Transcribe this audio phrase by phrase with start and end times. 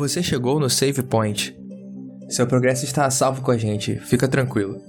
[0.00, 1.54] Você chegou no Save Point.
[2.30, 4.80] Seu progresso está a salvo com a gente, fica tranquilo.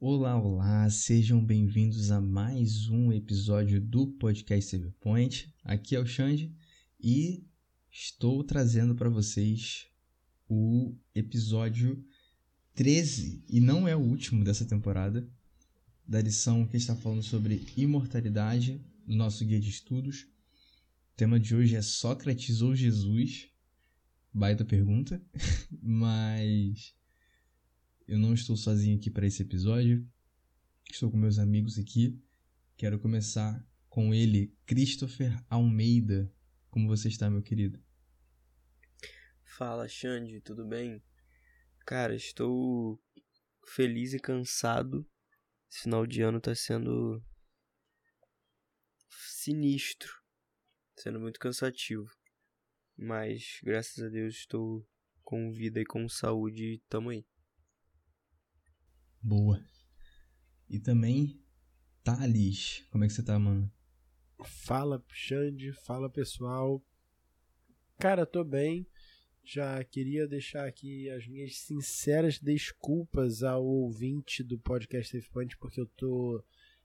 [0.00, 5.54] Olá, olá, sejam bem-vindos a mais um episódio do podcast Save Point.
[5.62, 6.50] Aqui é o Xande
[6.98, 7.44] e
[7.90, 9.88] estou trazendo para vocês
[10.48, 12.02] o episódio
[12.74, 15.28] 13, e não é o último dessa temporada,
[16.06, 20.22] da lição que está falando sobre imortalidade no nosso guia de estudos.
[21.12, 23.50] O tema de hoje é Sócrates ou Jesus?
[24.32, 25.22] Baita pergunta,
[25.82, 26.94] mas
[28.08, 30.08] eu não estou sozinho aqui para esse episódio.
[30.90, 32.18] Estou com meus amigos aqui.
[32.76, 36.32] Quero começar com ele, Christopher Almeida.
[36.70, 37.78] Como você está, meu querido?
[39.44, 41.02] Fala, Xande, tudo bem?
[41.84, 43.00] Cara, estou
[43.66, 45.06] feliz e cansado.
[45.70, 47.22] Esse final de ano tá sendo
[49.10, 50.22] sinistro,
[50.96, 52.08] sendo muito cansativo.
[52.96, 54.86] Mas graças a Deus estou
[55.22, 57.26] com vida e com saúde e tamo aí.
[59.20, 59.64] Boa.
[60.68, 61.42] E também
[62.04, 63.72] Thales, como é que você tá, mano?
[64.44, 66.84] Fala, Xande, fala pessoal.
[67.98, 68.86] Cara, tô bem.
[69.44, 75.80] Já queria deixar aqui as minhas sinceras desculpas ao ouvinte do podcast Safe Point, porque
[75.80, 76.42] eu tô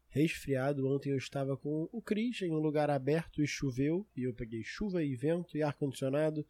[0.10, 0.88] resfriado.
[0.88, 4.64] Ontem eu estava com o Cris em um lugar aberto e choveu, e eu peguei
[4.64, 6.46] chuva e vento e ar-condicionado,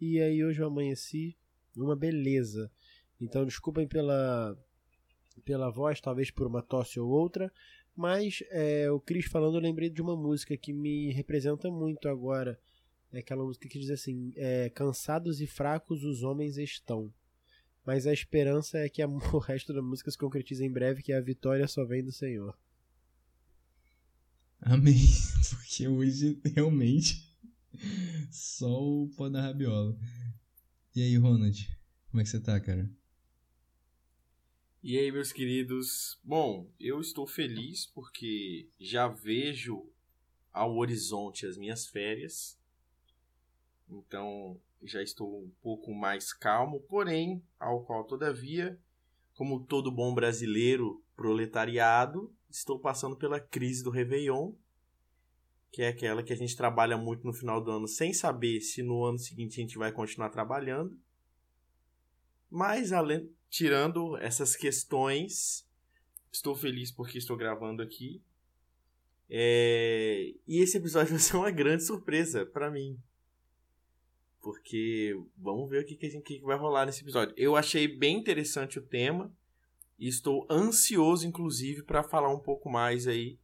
[0.00, 1.36] e aí hoje eu amanheci
[1.76, 2.70] uma beleza.
[3.20, 4.58] Então desculpem pela,
[5.44, 7.52] pela voz, talvez por uma tosse ou outra,
[7.96, 12.58] mas é, o Cris falando, eu lembrei de uma música que me representa muito agora
[13.16, 17.12] é aquela música que diz assim: é, Cansados e fracos os homens estão.
[17.84, 21.12] Mas a esperança é que a, o resto da música se concretize em breve, que
[21.12, 22.56] a vitória só vem do Senhor.
[24.60, 24.94] Amém.
[25.50, 27.28] Porque hoje realmente
[28.30, 29.96] só o pó da rabiola.
[30.96, 31.68] E aí, Ronald,
[32.10, 32.88] como é que você tá, cara?
[34.82, 36.18] E aí, meus queridos?
[36.22, 39.90] Bom, eu estou feliz porque já vejo
[40.52, 42.58] ao horizonte as minhas férias.
[43.88, 48.78] Então já estou um pouco mais calmo, porém, ao qual todavia,
[49.34, 54.52] como todo bom brasileiro proletariado, estou passando pela crise do Réveillon,
[55.72, 58.82] que é aquela que a gente trabalha muito no final do ano sem saber se
[58.82, 60.96] no ano seguinte a gente vai continuar trabalhando.
[62.48, 65.68] Mas além, tirando essas questões,
[66.30, 68.22] estou feliz porque estou gravando aqui.
[69.28, 70.32] É...
[70.46, 72.96] E esse episódio vai ser uma grande surpresa para mim.
[74.44, 77.34] Porque vamos ver o que, que, que vai rolar nesse episódio.
[77.34, 79.34] Eu achei bem interessante o tema.
[79.98, 83.40] E estou ansioso, inclusive, para falar um pouco mais aí.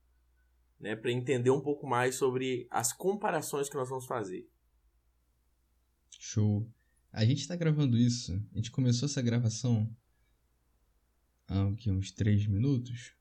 [0.78, 4.46] Né, para entender um pouco mais sobre as comparações que nós vamos fazer.
[6.18, 6.70] Show.
[7.12, 8.34] A gente está gravando isso.
[8.52, 9.90] A gente começou essa gravação
[11.48, 13.14] há uns 3 minutos.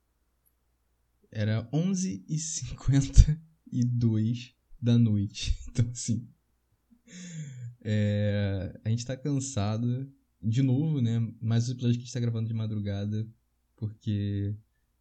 [1.31, 5.57] Era 11h52 da noite.
[5.69, 6.27] Então, assim.
[7.81, 11.19] É, a gente tá cansado de novo, né?
[11.41, 13.27] Mais um episódio que a gente tá gravando de madrugada,
[13.75, 14.55] porque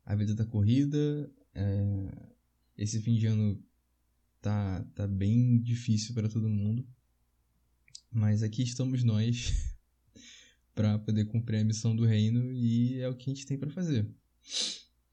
[0.04, 1.30] a vida tá corrida.
[1.54, 2.28] É,
[2.76, 3.62] esse fim de ano
[4.40, 6.86] tá, tá bem difícil para todo mundo.
[8.10, 9.74] Mas aqui estamos nós
[10.74, 13.70] para poder cumprir a missão do reino e é o que a gente tem para
[13.70, 14.08] fazer.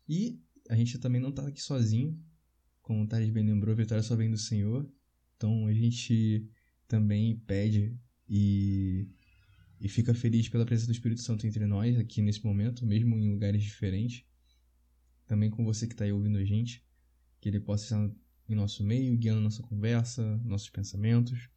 [0.08, 0.40] E
[0.70, 2.20] a gente também não tá aqui sozinho.
[2.82, 4.88] Como o Thales bem lembrou, a vitória só vem do Senhor.
[5.36, 6.48] Então a gente
[6.88, 7.98] também pede
[8.28, 9.08] e,
[9.80, 13.32] e fica feliz pela presença do Espírito Santo entre nós aqui nesse momento, mesmo em
[13.32, 14.24] lugares diferentes.
[15.28, 16.84] Também com você que está aí ouvindo a gente,
[17.42, 18.16] que ele possa estar
[18.48, 21.50] em nosso meio, guiando nossa conversa, nossos pensamentos,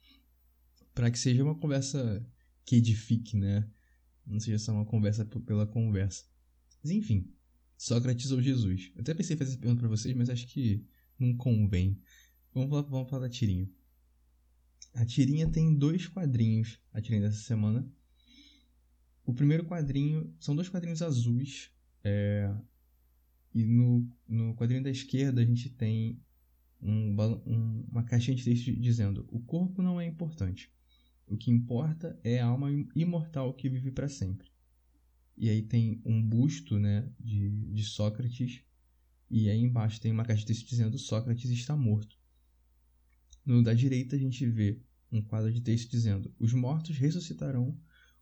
[0.95, 2.27] para que seja uma conversa
[2.65, 3.69] que edifique, né?
[4.27, 6.25] Não seja só uma conversa pela conversa.
[6.83, 7.31] Mas enfim,
[7.77, 8.91] Sócrates ou Jesus?
[8.95, 10.85] Eu até pensei em fazer essa pergunta para vocês, mas acho que
[11.19, 12.01] não convém.
[12.53, 13.71] Vamos falar, vamos falar da tirinha.
[14.95, 17.89] A tirinha tem dois quadrinhos, a tirinha dessa semana.
[19.25, 21.71] O primeiro quadrinho são dois quadrinhos azuis.
[22.03, 22.53] É,
[23.55, 26.21] e no, no quadrinho da esquerda a gente tem
[26.81, 27.15] um,
[27.47, 30.73] um, uma caixinha de texto dizendo: O corpo não é importante.
[31.27, 34.49] O que importa é a alma imortal que vive para sempre.
[35.37, 38.63] E aí tem um busto né, de, de Sócrates.
[39.31, 42.18] E aí embaixo tem uma caixa de texto dizendo: Sócrates está morto.
[43.49, 44.79] No da direita a gente vê
[45.11, 47.75] um quadro de texto dizendo: Os mortos ressuscitarão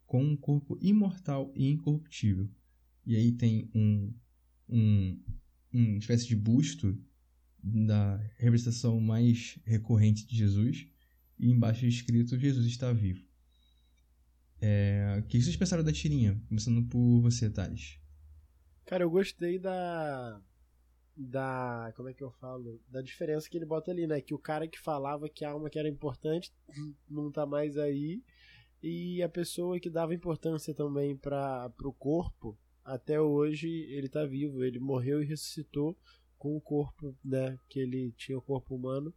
[0.06, 2.48] com um corpo imortal e incorruptível.
[3.04, 4.14] E aí tem um,
[4.68, 5.20] um,
[5.72, 6.96] uma espécie de busto
[7.60, 10.86] da representação mais recorrente de Jesus
[11.36, 13.26] e embaixo é escrito Jesus está vivo.
[14.60, 16.40] É, o que vocês pensaram da tirinha?
[16.48, 17.98] Começando por você, Thales.
[18.84, 20.40] Cara, eu gostei da.
[21.16, 21.92] Da.
[21.96, 22.80] Como é que eu falo?
[22.88, 24.20] Da diferença que ele bota ali, né?
[24.20, 26.52] Que o cara que falava que a alma que era importante
[27.08, 28.22] não tá mais aí.
[28.82, 34.62] E a pessoa que dava importância também para o corpo, até hoje ele tá vivo.
[34.62, 35.96] Ele morreu e ressuscitou
[36.38, 37.58] com o corpo, né?
[37.68, 39.12] Que ele tinha o corpo humano.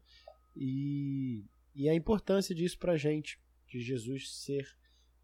[0.55, 1.43] E,
[1.75, 4.67] e a importância disso pra gente, de Jesus ser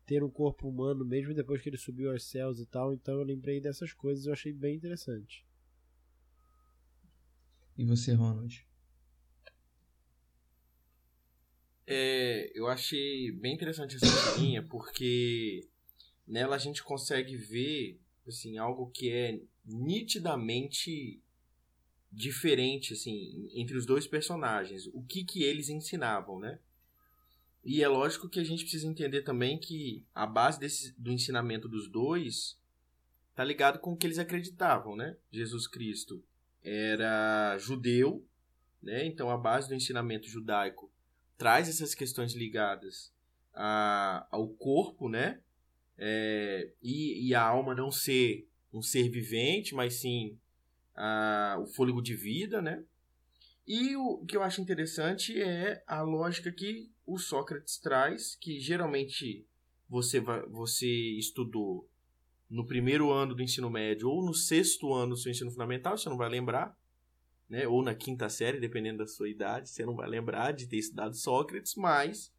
[0.05, 2.93] ter um corpo humano mesmo depois que ele subiu aos céus e tal.
[2.93, 5.44] Então eu lembrei dessas coisas, eu achei bem interessante.
[7.77, 8.65] E você, Ronald?
[11.87, 15.67] É, eu achei bem interessante essa linha porque
[16.27, 21.21] nela a gente consegue ver assim algo que é nitidamente
[22.11, 26.57] diferente assim entre os dois personagens o que que eles ensinavam né
[27.65, 31.67] e é lógico que a gente precisa entender também que a base desse, do ensinamento
[31.67, 32.59] dos dois
[33.33, 35.17] tá ligado com o que eles acreditavam, né?
[35.31, 36.23] Jesus Cristo
[36.65, 38.25] era judeu,
[38.81, 39.05] né?
[39.05, 40.91] Então a base do ensinamento judaico
[41.37, 43.13] traz essas questões ligadas
[43.53, 45.39] a, ao corpo, né?
[45.97, 50.37] É, e, e a alma não ser um ser vivente, mas sim
[50.95, 52.83] a, o fôlego de vida, né?
[53.67, 59.45] E o que eu acho interessante é a lógica que o Sócrates traz, que geralmente
[59.89, 60.87] você, você
[61.17, 61.87] estudou
[62.49, 66.09] no primeiro ano do ensino médio ou no sexto ano do seu ensino fundamental, você
[66.09, 66.77] não vai lembrar,
[67.49, 67.67] né?
[67.67, 71.15] ou na quinta série, dependendo da sua idade, você não vai lembrar de ter estudado
[71.15, 72.31] Sócrates, mas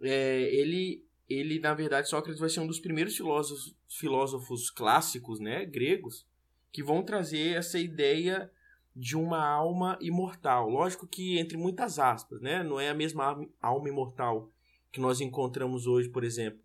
[0.00, 5.64] é, ele, ele, na verdade, Sócrates vai ser um dos primeiros filósofos, filósofos clássicos né?
[5.64, 6.26] gregos
[6.70, 8.50] que vão trazer essa ideia
[8.94, 10.68] de uma alma imortal.
[10.68, 12.64] Lógico que entre muitas aspas, né?
[12.64, 14.52] Não é a mesma alma imortal
[14.90, 16.60] que nós encontramos hoje, por exemplo,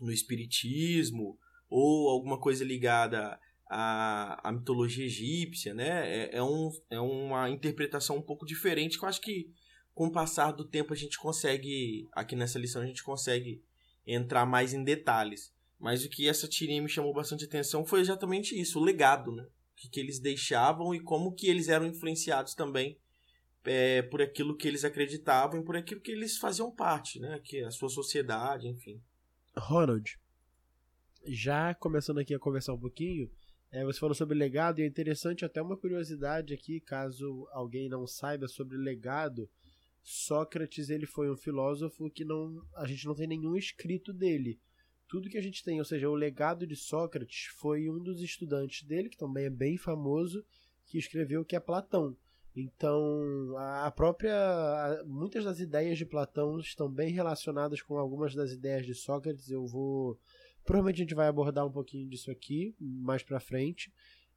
[0.00, 6.08] no espiritismo ou alguma coisa ligada à, à mitologia egípcia, né?
[6.08, 9.50] É, é, um, é uma interpretação um pouco diferente que eu acho que
[9.94, 13.62] com o passar do tempo a gente consegue, aqui nessa lição a gente consegue
[14.06, 15.54] entrar mais em detalhes.
[15.78, 19.46] Mas o que essa tirinha me chamou bastante atenção foi exatamente isso, o legado, né?
[19.76, 22.98] que, que eles deixavam e como que eles eram influenciados também
[23.64, 27.40] é, por aquilo que eles acreditavam e por aquilo que eles faziam parte, né?
[27.44, 29.00] Que a sua sociedade, enfim.
[29.56, 30.18] Ronald,
[31.26, 33.30] já começando aqui a conversar um pouquinho,
[33.70, 38.06] é, você falou sobre legado e é interessante até uma curiosidade aqui, caso alguém não
[38.06, 39.48] saiba sobre legado.
[40.02, 44.58] Sócrates ele foi um filósofo que não a gente não tem nenhum escrito dele
[45.08, 48.82] tudo que a gente tem, ou seja, o legado de Sócrates foi um dos estudantes
[48.82, 50.44] dele, que também é bem famoso,
[50.84, 52.16] que escreveu que é Platão.
[52.54, 54.34] Então, a própria
[55.04, 59.50] muitas das ideias de Platão estão bem relacionadas com algumas das ideias de Sócrates.
[59.50, 60.18] Eu vou
[60.66, 63.92] provavelmente a gente vai abordar um pouquinho disso aqui mais para frente.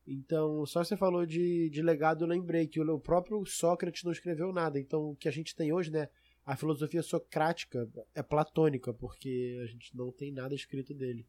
[0.07, 4.53] Então, só você falou de, de legado, eu lembrei que o próprio Sócrates não escreveu
[4.53, 4.79] nada.
[4.79, 6.07] Então, o que a gente tem hoje, né,
[6.45, 11.27] a filosofia socrática é platônica, porque a gente não tem nada escrito dele.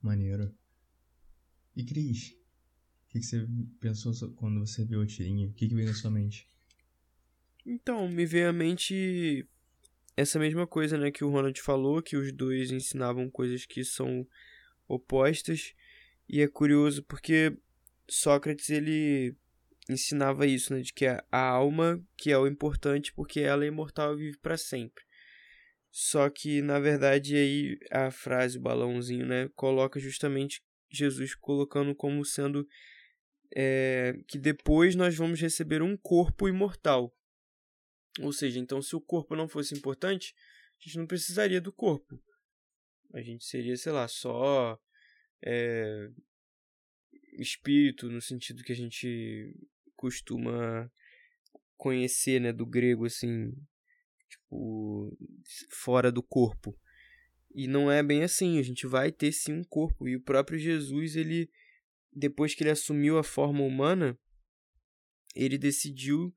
[0.00, 0.54] Maneiro.
[1.74, 3.46] E Cris, o que, que, você
[3.80, 5.48] pensou quando você viu a tirinha?
[5.48, 6.46] O que, que veio na sua mente?
[7.66, 9.48] Então, me veio à mente
[10.16, 14.26] essa mesma coisa, né, que o Ronald falou, que os dois ensinavam coisas que são
[14.86, 15.74] opostas.
[16.28, 17.56] E é curioso porque
[18.08, 19.36] Sócrates, ele
[19.88, 24.14] ensinava isso, né, de que a alma que é o importante porque ela é imortal
[24.14, 25.04] e vive para sempre.
[25.90, 32.24] Só que na verdade aí a frase o balãozinho, né, coloca justamente Jesus colocando como
[32.24, 32.66] sendo
[33.54, 37.12] é, que depois nós vamos receber um corpo imortal.
[38.18, 40.34] Ou seja, então se o corpo não fosse importante,
[40.80, 42.20] a gente não precisaria do corpo.
[43.12, 44.78] A gente seria, sei lá, só
[45.44, 46.08] é,
[47.38, 49.54] espírito no sentido que a gente
[49.96, 50.90] costuma
[51.76, 53.52] conhecer, né, do grego assim,
[54.28, 55.16] tipo,
[55.70, 56.78] fora do corpo.
[57.54, 60.58] E não é bem assim, a gente vai ter sim um corpo e o próprio
[60.58, 61.50] Jesus, ele
[62.12, 64.18] depois que ele assumiu a forma humana,
[65.34, 66.34] ele decidiu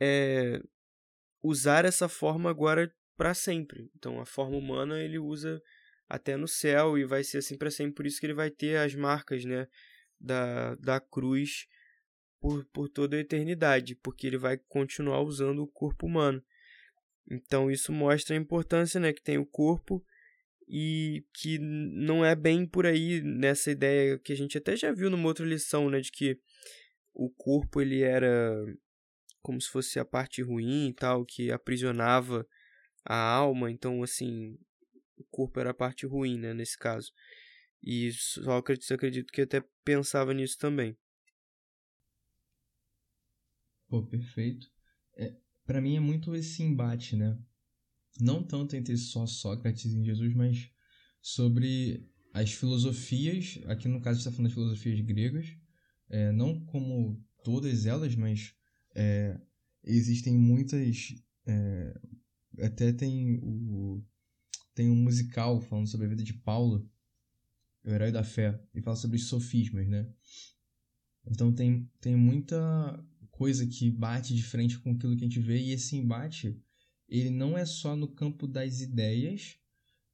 [0.00, 0.60] é,
[1.42, 3.90] usar essa forma agora para sempre.
[3.96, 5.60] Então a forma humana ele usa
[6.08, 8.78] até no céu e vai ser assim para sempre, por isso que ele vai ter
[8.78, 9.68] as marcas, né,
[10.18, 11.66] da, da cruz
[12.40, 16.42] por, por toda a eternidade, porque ele vai continuar usando o corpo humano.
[17.30, 20.02] Então isso mostra a importância né, que tem o corpo
[20.66, 25.10] e que não é bem por aí nessa ideia que a gente até já viu
[25.10, 26.38] numa outra lição, né, de que
[27.12, 28.64] o corpo ele era
[29.42, 32.46] como se fosse a parte ruim e tal, que aprisionava
[33.04, 34.58] a alma, então assim,
[35.16, 37.12] o corpo era a parte ruim, né, nesse caso.
[37.82, 40.96] E Sócrates, acredito que até pensava nisso também.
[43.88, 44.70] Pô, perfeito.
[45.16, 47.38] É, para mim é muito esse embate, né?
[48.20, 50.70] Não tanto entre só Sócrates e Jesus, mas
[51.22, 55.46] sobre as filosofias, aqui no caso está falando das filosofias gregas,
[56.10, 58.54] é, não como todas elas, mas
[58.94, 59.40] é,
[59.84, 61.14] existem muitas.
[61.46, 62.00] É,
[62.60, 64.02] até tem o
[64.78, 66.88] tem um musical falando sobre a vida de Paulo,
[67.84, 70.08] o herói da fé, e fala sobre os sofismas, né?
[71.26, 75.60] Então tem, tem muita coisa que bate de frente com aquilo que a gente vê,
[75.60, 76.56] e esse embate,
[77.08, 79.58] ele não é só no campo das ideias,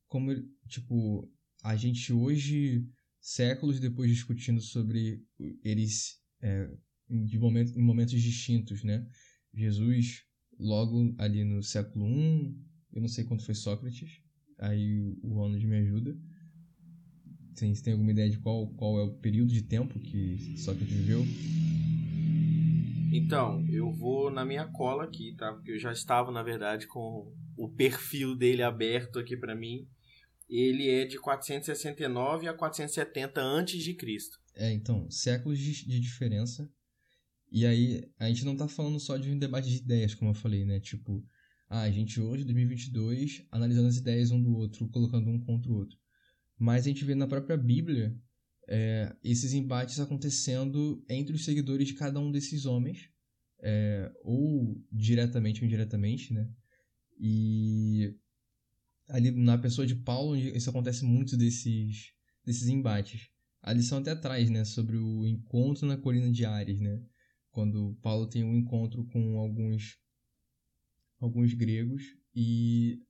[0.09, 0.33] como,
[0.67, 1.31] tipo,
[1.63, 2.89] a gente hoje,
[3.21, 5.23] séculos depois discutindo sobre
[5.63, 6.75] eles é,
[7.09, 9.07] de momento, em momentos distintos, né?
[9.53, 10.25] Jesus,
[10.59, 12.55] logo ali no século I,
[12.93, 14.21] eu não sei quanto foi Sócrates,
[14.59, 16.17] aí o Ronald me ajuda.
[17.57, 20.93] Tem, você tem alguma ideia de qual, qual é o período de tempo que Sócrates
[20.93, 21.25] viveu?
[23.13, 25.53] Então, eu vou na minha cola aqui, tá?
[25.53, 29.87] Porque eu já estava, na verdade, com o perfil dele aberto aqui para mim.
[30.49, 34.39] Ele é de 469 a 470 antes de Cristo.
[34.57, 36.69] É, então, séculos de, de diferença.
[37.55, 40.35] E aí, a gente não tá falando só de um debate de ideias, como eu
[40.35, 40.81] falei, né?
[40.81, 41.25] Tipo,
[41.69, 45.77] ah, a gente hoje, 2022, analisando as ideias um do outro, colocando um contra o
[45.77, 45.97] outro.
[46.59, 48.13] Mas a gente vê na própria Bíblia
[48.69, 53.09] é, esses embates acontecendo entre os seguidores de cada um desses homens,
[53.63, 56.51] é, ou diretamente ou indiretamente, né?
[57.21, 58.17] E
[59.09, 63.29] ali na pessoa de Paulo, isso acontece muito desses, desses embates.
[63.63, 67.01] A lição até traz, né, sobre o encontro na colina de Ares, né?
[67.55, 69.97] Quando Paulo tem um encontro com alguns
[71.21, 72.03] alguns gregos
[72.35, 73.01] e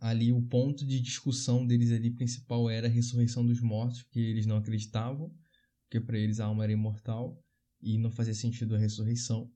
[0.00, 4.44] ali o ponto de discussão deles ali principal era a ressurreição dos mortos, que eles
[4.44, 5.32] não acreditavam,
[5.84, 7.40] porque para eles a alma era imortal
[7.80, 9.50] e não fazia sentido a ressurreição.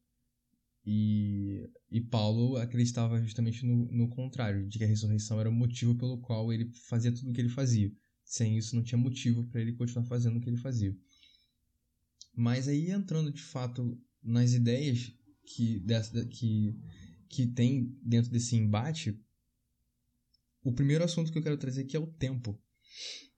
[0.86, 5.94] E, e Paulo acreditava justamente no, no contrário, de que a ressurreição era o motivo
[5.96, 7.92] pelo qual ele fazia tudo o que ele fazia.
[8.24, 10.96] Sem isso não tinha motivo para ele continuar fazendo o que ele fazia.
[12.38, 15.12] Mas aí entrando de fato nas ideias
[15.44, 16.72] que, dessa, que,
[17.28, 19.20] que tem dentro desse embate,
[20.62, 22.56] o primeiro assunto que eu quero trazer aqui é o tempo.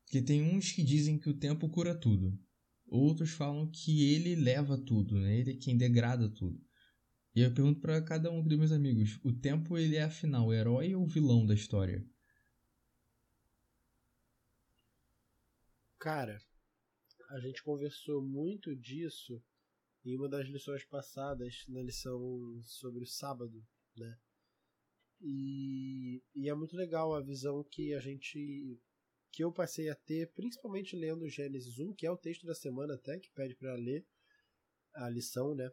[0.04, 2.38] Que tem uns que dizem que o tempo cura tudo.
[2.87, 5.38] Outros falam que ele leva tudo, né?
[5.38, 6.62] ele é quem degrada tudo.
[7.35, 10.52] E eu pergunto para cada um dos meus amigos: o tempo ele é afinal o
[10.52, 12.07] herói ou o vilão da história?
[15.99, 16.38] Cara,
[17.31, 19.43] a gente conversou muito disso
[20.05, 23.65] em uma das lições passadas, na lição sobre o sábado,
[23.97, 24.19] né?
[25.21, 28.81] E, e é muito legal a visão que a gente
[29.33, 32.95] que eu passei a ter, principalmente lendo Gênesis 1, que é o texto da semana
[32.95, 34.05] até, que pede para ler
[34.93, 35.71] a lição, né?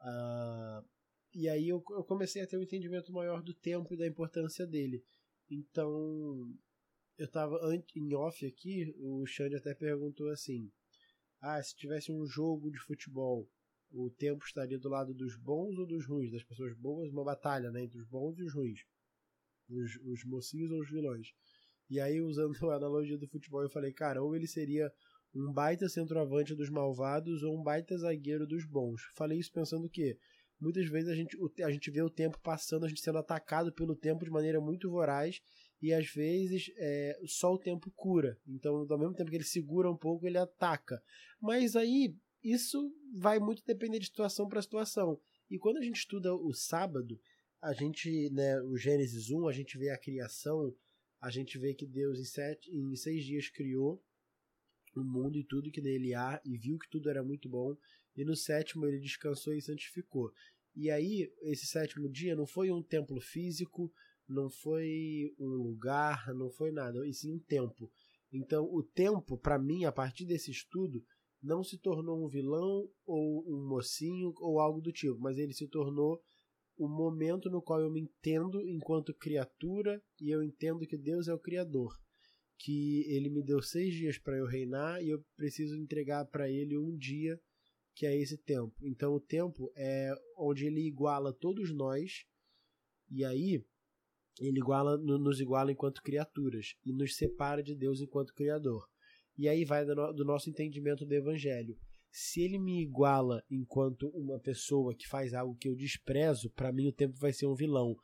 [0.00, 0.82] Ah,
[1.34, 4.66] e aí eu, eu comecei a ter um entendimento maior do tempo e da importância
[4.66, 5.04] dele.
[5.50, 6.56] Então,
[7.18, 7.58] eu tava
[7.94, 10.72] em off aqui, o Xande até perguntou assim:
[11.46, 13.48] ah, se tivesse um jogo de futebol,
[13.92, 17.70] o tempo estaria do lado dos bons ou dos ruins, das pessoas boas, uma batalha
[17.70, 18.80] né, entre os bons e os ruins,
[19.68, 21.28] os, os mocinhos ou os vilões.
[21.88, 24.92] E aí, usando a analogia do futebol, eu falei, cara, ou ele seria
[25.32, 29.02] um baita centroavante dos malvados ou um baita zagueiro dos bons.
[29.14, 30.18] Falei isso pensando que
[30.58, 33.94] muitas vezes a gente, a gente vê o tempo passando, a gente sendo atacado pelo
[33.94, 35.40] tempo de maneira muito voraz
[35.80, 38.38] e às vezes é, só o tempo cura.
[38.46, 41.02] Então, ao mesmo tempo que ele segura um pouco, ele ataca.
[41.40, 45.20] Mas aí isso vai muito depender de situação para situação.
[45.50, 47.20] E quando a gente estuda o sábado,
[47.60, 50.74] a gente, né, o Gênesis 1, a gente vê a criação,
[51.20, 54.02] a gente vê que Deus em, sete, em seis dias criou
[54.94, 57.76] o mundo e tudo que nele há, e viu que tudo era muito bom,
[58.16, 60.32] e no sétimo ele descansou e santificou.
[60.74, 63.92] E aí, esse sétimo dia não foi um templo físico,
[64.28, 67.90] não foi um lugar, não foi nada, e sim um tempo.
[68.32, 71.04] Então, o tempo, para mim, a partir desse estudo,
[71.42, 75.68] não se tornou um vilão ou um mocinho ou algo do tipo, mas ele se
[75.68, 76.20] tornou
[76.76, 81.34] o momento no qual eu me entendo enquanto criatura e eu entendo que Deus é
[81.34, 81.96] o Criador.
[82.58, 86.76] Que ele me deu seis dias para eu reinar e eu preciso entregar para ele
[86.76, 87.38] um dia,
[87.94, 88.74] que é esse tempo.
[88.82, 92.24] Então, o tempo é onde ele iguala todos nós,
[93.10, 93.64] e aí
[94.40, 98.86] Ele iguala, nos iguala enquanto criaturas e nos separa de Deus enquanto Criador.
[99.36, 101.76] E aí vai do, no, do nosso entendimento do Evangelho.
[102.10, 106.88] Se ele me iguala enquanto uma pessoa que faz algo que eu desprezo, para mim
[106.88, 107.96] o tempo vai ser um vilão.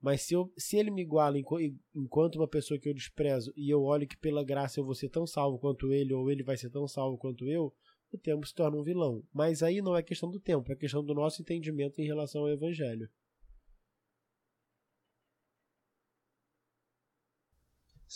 [0.00, 3.82] Mas se, eu, se ele me iguala enquanto uma pessoa que eu desprezo e eu
[3.82, 6.70] olho que pela graça eu vou ser tão salvo quanto ele, ou ele vai ser
[6.70, 7.74] tão salvo quanto eu,
[8.12, 9.24] o tempo se torna um vilão.
[9.32, 12.50] Mas aí não é questão do tempo, é questão do nosso entendimento em relação ao
[12.50, 13.08] evangelho.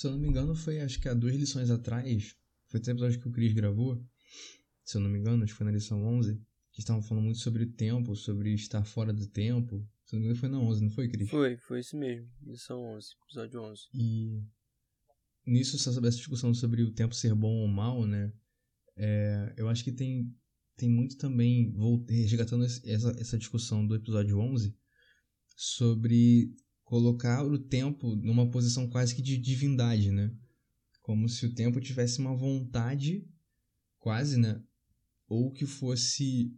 [0.03, 2.35] Se eu não me engano, foi acho que há duas lições atrás,
[2.67, 4.05] foi o episódio que o Cris gravou,
[4.85, 6.43] se eu não me engano, acho que foi na lição 11,
[6.73, 9.89] que estavam falando muito sobre o tempo, sobre estar fora do tempo.
[10.05, 11.31] Se não me engano, foi na 11, não foi, Cris?
[11.31, 13.83] Foi, foi isso mesmo, lição 11, episódio 11.
[13.95, 14.43] E
[15.47, 18.33] nisso, só sobre essa discussão sobre o tempo ser bom ou mal, né?
[18.97, 20.35] É, eu acho que tem,
[20.77, 24.77] tem muito também, vou resgatando essa, essa discussão do episódio 11,
[25.55, 26.53] sobre
[26.93, 30.31] colocar o tempo numa posição quase que de divindade, né?
[31.01, 33.27] Como se o tempo tivesse uma vontade,
[33.99, 34.63] quase, né?
[35.27, 36.55] Ou que fosse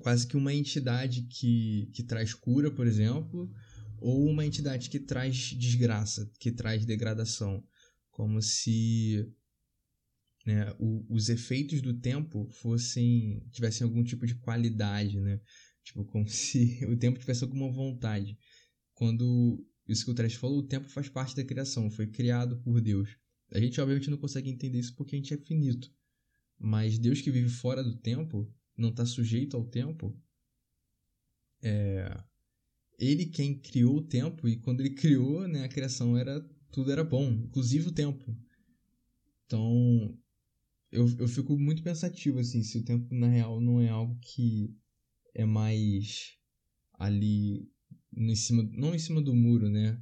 [0.00, 3.50] quase que uma entidade que, que traz cura, por exemplo,
[3.96, 7.64] ou uma entidade que traz desgraça, que traz degradação.
[8.10, 9.26] Como se
[10.44, 15.40] né, o, os efeitos do tempo fossem tivessem algum tipo de qualidade, né?
[15.82, 18.36] Tipo, como se o tempo tivesse alguma vontade.
[19.00, 22.82] Quando isso que o Trash falou, o tempo faz parte da criação, foi criado por
[22.82, 23.16] Deus.
[23.50, 25.90] A gente obviamente não consegue entender isso porque a gente é finito.
[26.58, 30.14] Mas Deus que vive fora do tempo, não está sujeito ao tempo,
[31.62, 32.14] é
[32.98, 36.38] ele quem criou o tempo e quando ele criou, né, a criação era
[36.70, 38.36] tudo era bom, inclusive o tempo.
[39.46, 40.14] Então,
[40.92, 44.76] eu, eu fico muito pensativo, assim, se o tempo, na real, não é algo que
[45.34, 46.36] é mais
[46.98, 47.66] ali
[48.16, 50.00] em cima, não em cima do muro, né?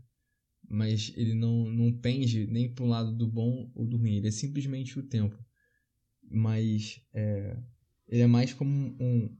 [0.68, 4.28] Mas ele não, não pende nem para o lado do bom ou do ruim, ele
[4.28, 5.38] é simplesmente o tempo.
[6.30, 7.56] Mas é,
[8.06, 9.36] ele é mais como um,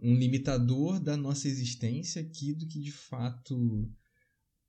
[0.00, 3.90] um limitador da nossa existência aqui do que de fato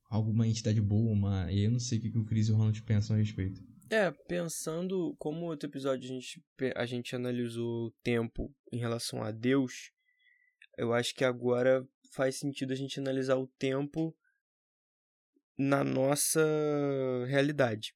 [0.10, 1.52] alguma entidade boa, uma...
[1.52, 3.62] Eu não sei o que o Chris e o Ronald pensam a respeito.
[3.90, 6.44] É, pensando como outro episódio a gente,
[6.76, 9.92] a gente analisou o tempo em relação a Deus,
[10.78, 14.16] eu acho que agora faz sentido a gente analisar o tempo
[15.58, 16.42] na nossa
[17.28, 17.96] realidade.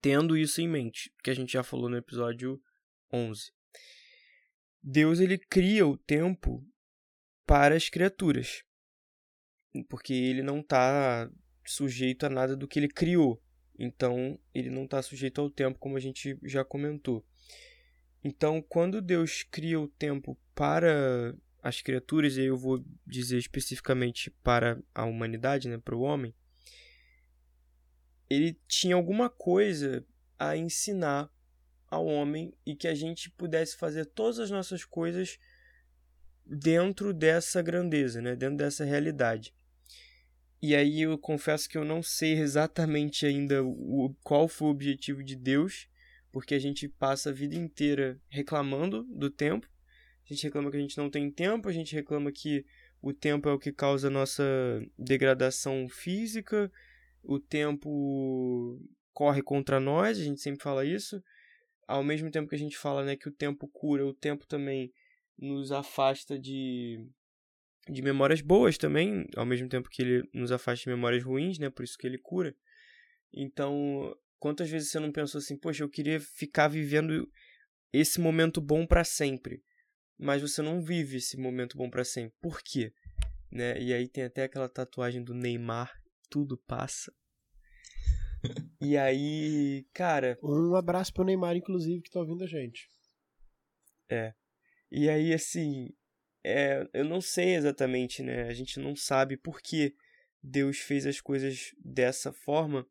[0.00, 2.60] Tendo isso em mente, que a gente já falou no episódio
[3.12, 3.52] 11.
[4.82, 6.64] Deus ele cria o tempo
[7.46, 8.62] para as criaturas.
[9.88, 11.30] Porque ele não está
[11.66, 13.42] sujeito a nada do que ele criou.
[13.78, 17.26] Então, ele não está sujeito ao tempo, como a gente já comentou.
[18.24, 24.80] Então, quando Deus cria o tempo para as criaturas, e eu vou dizer especificamente para
[24.94, 26.32] a humanidade, né, para o homem,
[28.30, 30.06] ele tinha alguma coisa
[30.38, 31.28] a ensinar
[31.88, 35.40] ao homem e que a gente pudesse fazer todas as nossas coisas
[36.44, 39.52] dentro dessa grandeza, né, dentro dessa realidade.
[40.62, 45.24] E aí eu confesso que eu não sei exatamente ainda o, qual foi o objetivo
[45.24, 45.88] de Deus,
[46.30, 49.68] porque a gente passa a vida inteira reclamando do tempo.
[50.28, 52.64] A gente reclama que a gente não tem tempo, a gente reclama que
[53.00, 54.44] o tempo é o que causa a nossa
[54.98, 56.70] degradação física,
[57.22, 58.80] o tempo
[59.12, 61.22] corre contra nós, a gente sempre fala isso.
[61.86, 64.92] Ao mesmo tempo que a gente fala né, que o tempo cura, o tempo também
[65.38, 67.06] nos afasta de
[67.88, 71.70] de memórias boas também, ao mesmo tempo que ele nos afasta de memórias ruins, né?
[71.70, 72.52] Por isso que ele cura.
[73.32, 77.30] Então, quantas vezes você não pensou assim, poxa, eu queria ficar vivendo
[77.92, 79.62] esse momento bom para sempre,
[80.18, 82.36] mas você não vive esse momento bom para sempre.
[82.40, 82.92] Por quê?
[83.50, 83.80] Né?
[83.80, 85.92] E aí tem até aquela tatuagem do Neymar,
[86.30, 87.12] tudo passa.
[88.80, 92.88] e aí, cara, um abraço pro Neymar inclusive que tá ouvindo a gente.
[94.10, 94.34] É.
[94.90, 95.88] E aí assim,
[96.44, 98.48] é, eu não sei exatamente, né?
[98.48, 99.94] A gente não sabe por que
[100.42, 102.86] Deus fez as coisas dessa forma,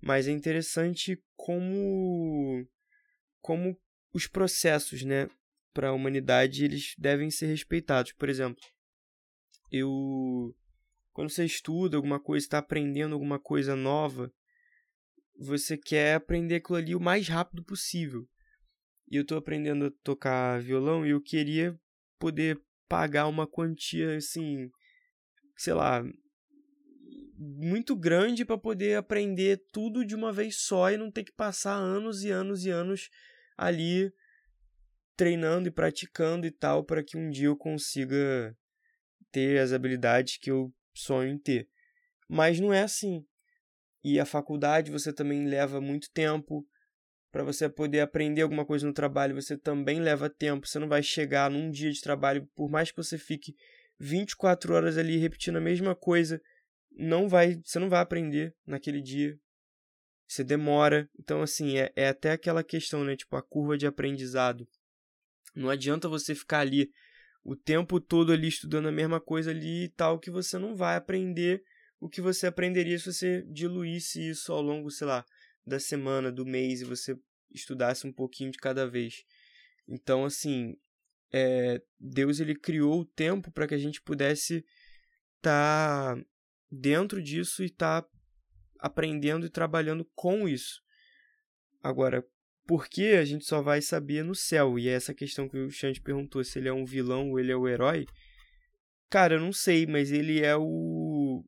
[0.00, 2.66] mas é interessante como
[3.42, 3.78] como
[4.12, 5.28] os processos, né,
[5.76, 8.12] para a humanidade eles devem ser respeitados.
[8.12, 8.58] Por exemplo,
[9.70, 10.56] eu
[11.12, 14.32] quando você estuda alguma coisa, está aprendendo alguma coisa nova,
[15.38, 18.26] você quer aprender aquilo ali o mais rápido possível.
[19.10, 21.78] E eu estou aprendendo a tocar violão e eu queria
[22.18, 22.58] poder
[22.88, 24.70] pagar uma quantia assim,
[25.56, 26.02] sei lá,
[27.38, 31.74] muito grande para poder aprender tudo de uma vez só e não ter que passar
[31.74, 33.10] anos e anos e anos
[33.56, 34.10] ali
[35.16, 38.56] treinando e praticando e tal para que um dia eu consiga
[39.32, 41.68] ter as habilidades que eu sonho em ter.
[42.28, 43.24] Mas não é assim.
[44.04, 46.66] E a faculdade você também leva muito tempo.
[47.32, 50.66] Para você poder aprender alguma coisa no trabalho, você também leva tempo.
[50.66, 53.54] Você não vai chegar num dia de trabalho, por mais que você fique
[53.98, 56.40] 24 horas ali repetindo a mesma coisa,
[56.90, 59.38] não vai, você não vai aprender naquele dia.
[60.26, 61.08] Você demora.
[61.18, 63.16] Então, assim, é, é até aquela questão, né?
[63.16, 64.66] Tipo, a curva de aprendizado.
[65.56, 66.92] Não adianta você ficar ali
[67.42, 70.96] o tempo todo ali estudando a mesma coisa ali e tal, que você não vai
[70.96, 71.62] aprender
[71.98, 75.24] o que você aprenderia se você diluísse isso ao longo, sei lá,
[75.66, 77.18] da semana, do mês e você
[77.50, 79.24] estudasse um pouquinho de cada vez.
[79.88, 80.76] Então, assim,
[81.32, 84.64] é, Deus ele criou o tempo para que a gente pudesse
[85.36, 86.24] estar tá
[86.70, 88.08] dentro disso e estar tá
[88.78, 90.82] aprendendo e trabalhando com isso.
[91.82, 92.26] Agora,
[92.66, 94.78] por que a gente só vai saber no céu?
[94.78, 97.52] E é essa questão que o Xande perguntou, se ele é um vilão ou ele
[97.52, 98.06] é o herói.
[99.08, 101.44] Cara, eu não sei, mas ele é o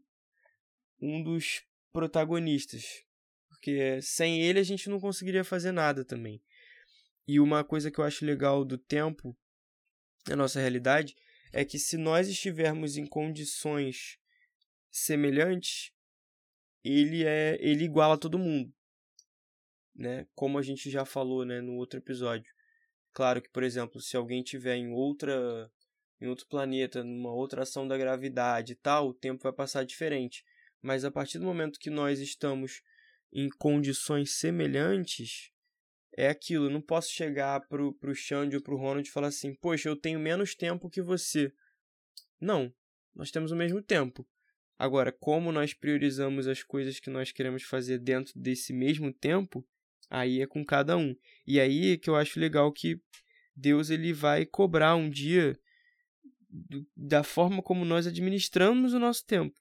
[1.00, 3.04] um dos protagonistas.
[3.48, 6.40] Porque sem ele a gente não conseguiria fazer nada também.
[7.26, 9.36] E uma coisa que eu acho legal do tempo,
[10.28, 11.16] na nossa realidade,
[11.52, 14.18] é que se nós estivermos em condições
[14.90, 15.92] semelhantes,
[16.84, 18.72] ele é ele iguala todo mundo,
[19.98, 20.26] né?
[20.34, 22.50] Como a gente já falou, né, no outro episódio.
[23.12, 25.70] Claro que, por exemplo, se alguém tiver em outra
[26.20, 30.44] em outro planeta, numa outra ação da gravidade e tal, o tempo vai passar diferente.
[30.82, 32.82] Mas a partir do momento que nós estamos
[33.32, 35.52] em condições semelhantes,
[36.16, 36.66] é aquilo.
[36.66, 39.96] Eu não posso chegar pro, pro Xande ou pro Ronald e falar assim: Poxa, eu
[39.96, 41.52] tenho menos tempo que você.
[42.40, 42.72] Não,
[43.14, 44.26] nós temos o mesmo tempo.
[44.76, 49.66] Agora, como nós priorizamos as coisas que nós queremos fazer dentro desse mesmo tempo,
[50.08, 51.14] aí é com cada um.
[51.46, 53.00] E aí é que eu acho legal que
[53.54, 55.58] Deus ele vai cobrar um dia
[56.96, 59.58] da forma como nós administramos o nosso tempo.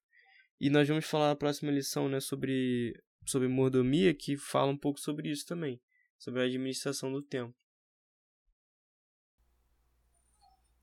[0.60, 5.00] E nós vamos falar na próxima lição né, sobre, sobre mordomia, que fala um pouco
[5.00, 5.80] sobre isso também,
[6.18, 7.54] sobre a administração do tempo.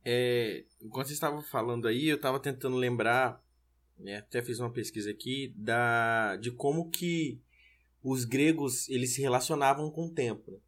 [0.05, 3.43] É, enquanto você estava falando aí, eu estava tentando lembrar
[3.99, 4.17] né?
[4.17, 7.41] Até fiz uma pesquisa aqui da de como que
[8.05, 10.53] os gregos eles se relacionavam com o tempo.
[10.53, 10.59] Né?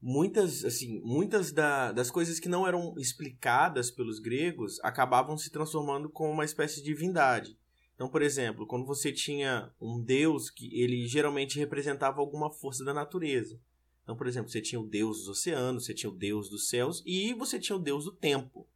[0.00, 6.10] Muitas assim, muitas da, das coisas que não eram explicadas pelos gregos acabavam se transformando
[6.10, 7.58] com uma espécie de divindade.
[7.94, 12.92] Então, por exemplo, quando você tinha um deus que ele geralmente representava alguma força da
[12.92, 13.58] natureza.
[14.02, 17.02] Então, por exemplo, você tinha o deus dos oceanos, você tinha o deus dos céus
[17.06, 18.68] e você tinha o deus do tempo.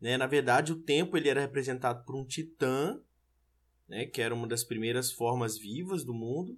[0.00, 0.16] Né?
[0.16, 2.98] Na verdade, o tempo ele era representado por um titã
[3.90, 6.56] né, que era uma das primeiras formas vivas do mundo,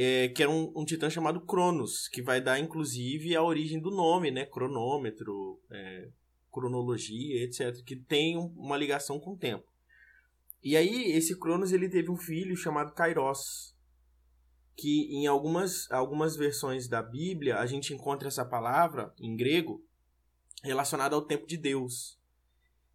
[0.00, 3.90] é, que era um, um, titã chamado Cronos, que vai dar inclusive a origem do
[3.90, 6.08] nome, né, cronômetro, é,
[6.52, 9.66] cronologia, etc., que tem uma ligação com o tempo.
[10.62, 13.74] E aí esse Cronos ele teve um filho chamado Kairos,
[14.76, 19.84] que em algumas, algumas versões da Bíblia a gente encontra essa palavra em grego
[20.62, 22.20] relacionada ao tempo de Deus.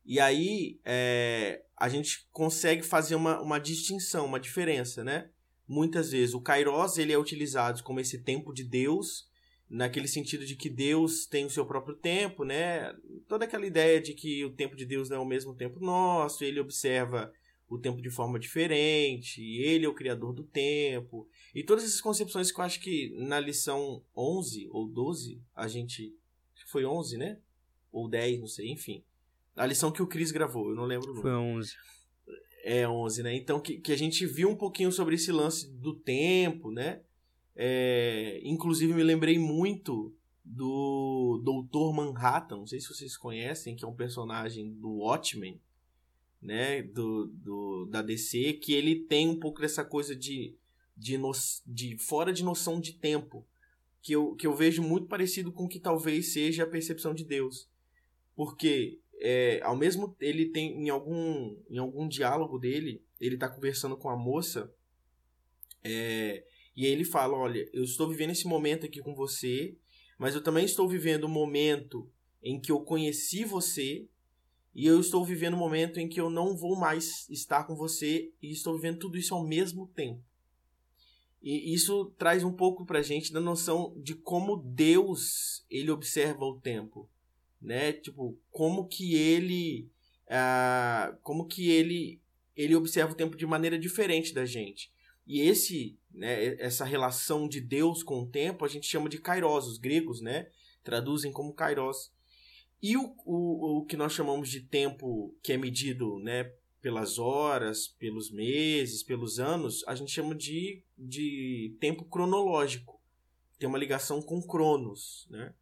[0.05, 5.29] E aí é, a gente consegue fazer uma, uma distinção, uma diferença, né?
[5.73, 9.27] Muitas vezes o Kairos ele é utilizado como esse tempo de Deus,
[9.67, 12.95] naquele sentido de que Deus tem o seu próprio tempo, né?
[13.27, 16.43] Toda aquela ideia de que o tempo de Deus não é o mesmo tempo nosso,
[16.43, 17.33] ele observa
[17.67, 21.27] o tempo de forma diferente, ele é o criador do tempo.
[21.55, 26.15] E todas essas concepções que eu acho que na lição 11 ou 12, a gente.
[26.67, 27.39] Foi 11, né?
[27.91, 29.03] Ou 10, não sei, enfim.
[29.55, 31.15] A lição que o Cris gravou, eu não lembro.
[31.15, 31.75] Foi 11.
[32.65, 33.35] É 11, né?
[33.35, 37.01] Então, que, que a gente viu um pouquinho sobre esse lance do tempo, né?
[37.53, 43.87] É, inclusive, me lembrei muito do Doutor Manhattan, não sei se vocês conhecem, que é
[43.87, 45.59] um personagem do Watchmen,
[46.41, 46.81] né?
[46.81, 50.55] Do, do, da DC, que ele tem um pouco dessa coisa de,
[50.95, 51.31] de, no,
[51.67, 53.45] de fora de noção de tempo,
[54.01, 57.25] que eu, que eu vejo muito parecido com o que talvez seja a percepção de
[57.25, 57.69] Deus.
[58.33, 63.95] Porque é, ao mesmo ele tem em algum em algum diálogo dele ele está conversando
[63.95, 64.69] com a moça
[65.81, 69.77] é, e ele fala olha eu estou vivendo esse momento aqui com você
[70.19, 72.11] mas eu também estou vivendo o um momento
[72.43, 74.05] em que eu conheci você
[74.75, 77.77] e eu estou vivendo o um momento em que eu não vou mais estar com
[77.77, 80.21] você e estou vivendo tudo isso ao mesmo tempo.
[81.41, 86.59] E isso traz um pouco para gente da noção de como Deus ele observa o
[86.59, 87.09] tempo
[87.63, 87.93] né?
[87.93, 89.89] Tipo, como que ele
[90.29, 92.21] ah, como que ele
[92.55, 94.91] ele observa o tempo de maneira diferente da gente.
[95.25, 99.67] E esse, né, essa relação de Deus com o tempo, a gente chama de kairos,
[99.67, 100.49] os gregos, né,
[100.83, 102.11] traduzem como kairos.
[102.81, 107.87] E o, o, o que nós chamamos de tempo que é medido, né, pelas horas,
[107.87, 113.01] pelos meses, pelos anos, a gente chama de, de tempo cronológico.
[113.57, 115.53] Tem uma ligação com Cronos, né?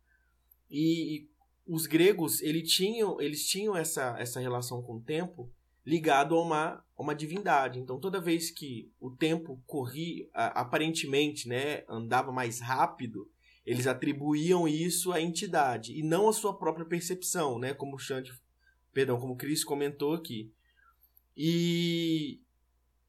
[0.69, 1.29] E,
[1.65, 5.49] os gregos, ele tinham, eles tinham essa, essa relação com o tempo
[5.85, 7.79] ligado a uma, uma divindade.
[7.79, 13.29] Então, toda vez que o tempo corria, aparentemente, né, andava mais rápido,
[13.65, 18.31] eles atribuíam isso à entidade e não à sua própria percepção, né, como o Xande,
[18.93, 20.51] perdão, como Cris comentou aqui.
[21.35, 22.39] E,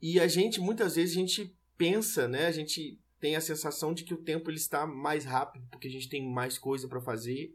[0.00, 2.46] e a gente, muitas vezes, a gente pensa, né?
[2.46, 5.90] A gente tem a sensação de que o tempo ele está mais rápido, porque a
[5.90, 7.54] gente tem mais coisa para fazer.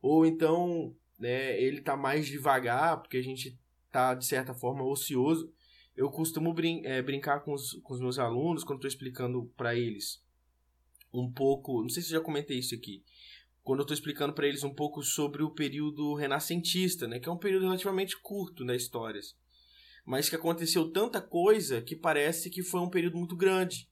[0.00, 5.52] Ou então, né, ele está mais devagar, porque a gente está, de certa forma, ocioso.
[5.96, 9.74] Eu costumo brin é, brincar com os, com os meus alunos, quando estou explicando para
[9.74, 10.22] eles
[11.12, 11.82] um pouco...
[11.82, 13.02] Não sei se eu já comentei isso aqui
[13.62, 17.32] quando eu estou explicando para eles um pouco sobre o período renascentista, né, que é
[17.32, 19.20] um período relativamente curto na história
[20.04, 23.88] mas que aconteceu tanta coisa que parece que foi um período muito grande.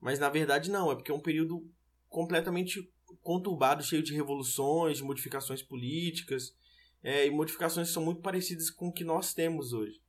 [0.00, 1.68] Mas na verdade não, é porque é um período
[2.08, 2.90] completamente
[3.22, 6.54] conturbado, cheio de revoluções, modificações políticas,
[7.02, 10.00] é, e modificações que são muito parecidas com o que nós temos hoje.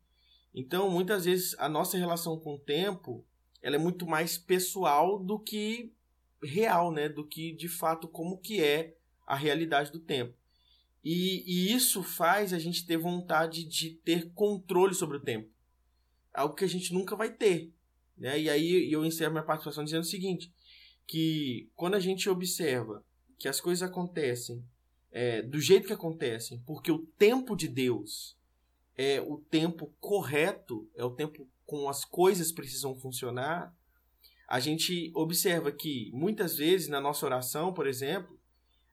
[0.53, 3.25] Então, muitas vezes, a nossa relação com o tempo
[3.62, 5.93] ela é muito mais pessoal do que
[6.41, 7.09] real, né?
[7.09, 8.95] do que de fato como que é
[9.27, 10.33] a realidade do tempo.
[11.03, 15.49] E, e isso faz a gente ter vontade de ter controle sobre o tempo.
[16.33, 17.73] Algo que a gente nunca vai ter.
[18.17, 18.39] Né?
[18.39, 20.53] E aí eu encerro minha participação dizendo o seguinte:
[21.10, 23.04] que quando a gente observa
[23.39, 24.63] que as coisas acontecem
[25.12, 28.38] é, do jeito que acontecem, porque o tempo de Deus
[28.95, 33.76] é o tempo correto, é o tempo com as coisas precisam funcionar,
[34.48, 38.39] a gente observa que muitas vezes na nossa oração, por exemplo,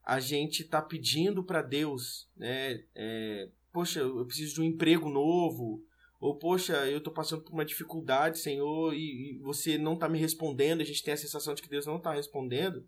[0.03, 2.83] a gente está pedindo para Deus, né?
[2.95, 5.85] É, poxa, eu preciso de um emprego novo,
[6.27, 10.19] ou poxa, eu estou passando por uma dificuldade, Senhor, e, e você não está me
[10.19, 10.81] respondendo.
[10.81, 12.85] A gente tem a sensação de que Deus não está respondendo,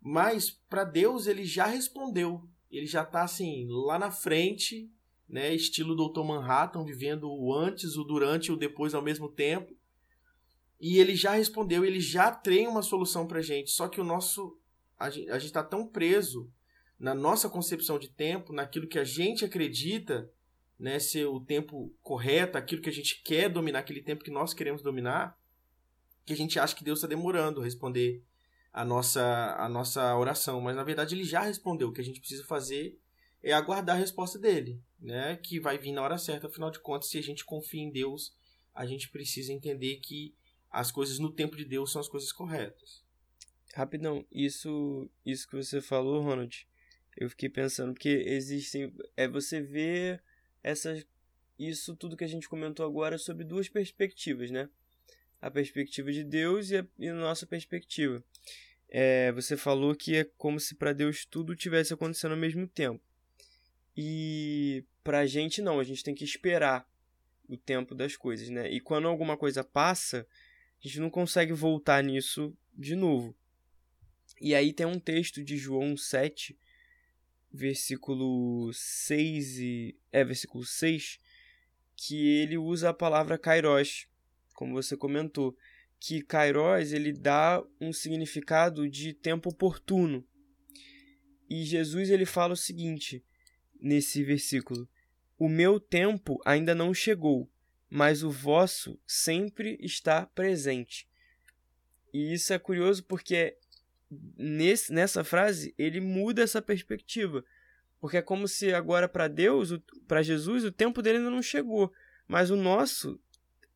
[0.00, 2.48] mas para Deus ele já respondeu.
[2.70, 4.88] Ele já está assim lá na frente,
[5.28, 5.52] né?
[5.52, 6.22] Estilo Dr.
[6.22, 9.76] Manhattan, vivendo o antes, o durante e o depois ao mesmo tempo.
[10.80, 13.72] E ele já respondeu, ele já tem uma solução para gente.
[13.72, 14.56] Só que o nosso
[14.96, 16.48] a gente está tão preso
[16.98, 20.30] na nossa concepção de tempo, naquilo que a gente acredita
[20.80, 24.54] né, ser o tempo correto, aquilo que a gente quer dominar, aquele tempo que nós
[24.54, 25.38] queremos dominar,
[26.24, 28.24] que a gente acha que Deus está demorando a responder
[28.72, 30.58] a nossa, a nossa oração.
[30.58, 31.88] Mas na verdade ele já respondeu.
[31.88, 32.98] O que a gente precisa fazer
[33.42, 36.46] é aguardar a resposta dele, né, que vai vir na hora certa.
[36.46, 38.34] Afinal de contas, se a gente confia em Deus,
[38.74, 40.34] a gente precisa entender que
[40.70, 43.04] as coisas no tempo de Deus são as coisas corretas.
[43.74, 46.66] Rapidão, isso, isso que você falou, Ronald,
[47.18, 48.94] eu fiquei pensando, porque existem.
[49.16, 50.22] É você ver
[50.62, 51.04] essas,
[51.58, 54.68] isso tudo que a gente comentou agora sobre duas perspectivas, né?
[55.40, 58.22] A perspectiva de Deus e a, e a nossa perspectiva.
[58.88, 63.02] É, você falou que é como se para Deus tudo tivesse acontecendo ao mesmo tempo.
[63.96, 66.88] E para a gente não, a gente tem que esperar
[67.48, 68.70] o tempo das coisas, né?
[68.70, 70.26] E quando alguma coisa passa,
[70.82, 73.36] a gente não consegue voltar nisso de novo.
[74.40, 76.58] E aí tem um texto de João 7,
[77.52, 81.18] versículo 6 e é versículo 6,
[81.96, 84.06] que ele usa a palavra kairos,
[84.54, 85.56] como você comentou,
[85.98, 90.24] que kairos ele dá um significado de tempo oportuno.
[91.48, 93.24] E Jesus ele fala o seguinte
[93.80, 94.88] nesse versículo:
[95.38, 97.50] O meu tempo ainda não chegou,
[97.88, 101.08] mas o vosso sempre está presente.
[102.12, 103.56] E isso é curioso porque
[104.36, 107.44] nesse, nessa frase, ele muda essa perspectiva.
[108.00, 111.92] Porque é como se agora para Deus, para Jesus, o tempo dele ainda não chegou.
[112.26, 113.20] Mas o nosso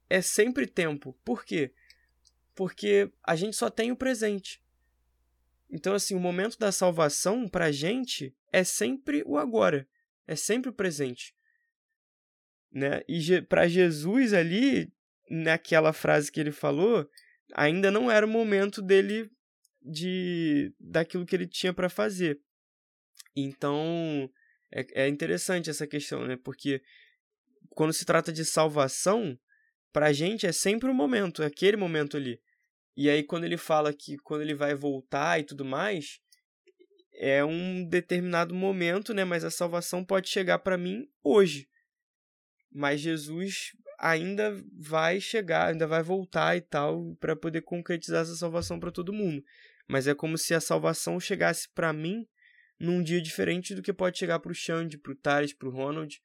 [0.09, 1.16] é sempre tempo.
[1.25, 1.73] Por quê?
[2.55, 4.62] Porque a gente só tem o presente.
[5.70, 9.87] Então, assim, o momento da salvação para a gente é sempre o agora.
[10.27, 11.35] É sempre o presente.
[12.73, 13.03] Né?
[13.09, 14.92] E para Jesus ali,
[15.29, 17.09] naquela frase que ele falou,
[17.53, 19.31] ainda não era o momento dele
[19.85, 22.40] de daquilo que ele tinha para fazer.
[23.37, 24.31] Então,
[24.73, 26.37] é, é interessante essa questão, né?
[26.37, 26.83] Porque
[27.70, 29.38] quando se trata de salvação,
[29.92, 32.40] pra gente é sempre o momento, é aquele momento ali.
[32.97, 36.20] E aí quando ele fala que quando ele vai voltar e tudo mais,
[37.12, 39.25] é um determinado momento, né?
[39.25, 41.68] Mas a salvação pode chegar para mim hoje.
[42.73, 48.81] Mas Jesus ainda vai chegar, ainda vai voltar e tal, para poder concretizar essa salvação
[48.81, 49.44] para todo mundo
[49.88, 52.27] mas é como se a salvação chegasse para mim
[52.79, 55.73] num dia diferente do que pode chegar para o Xande, para o Thales, para o
[55.73, 56.20] Ronald.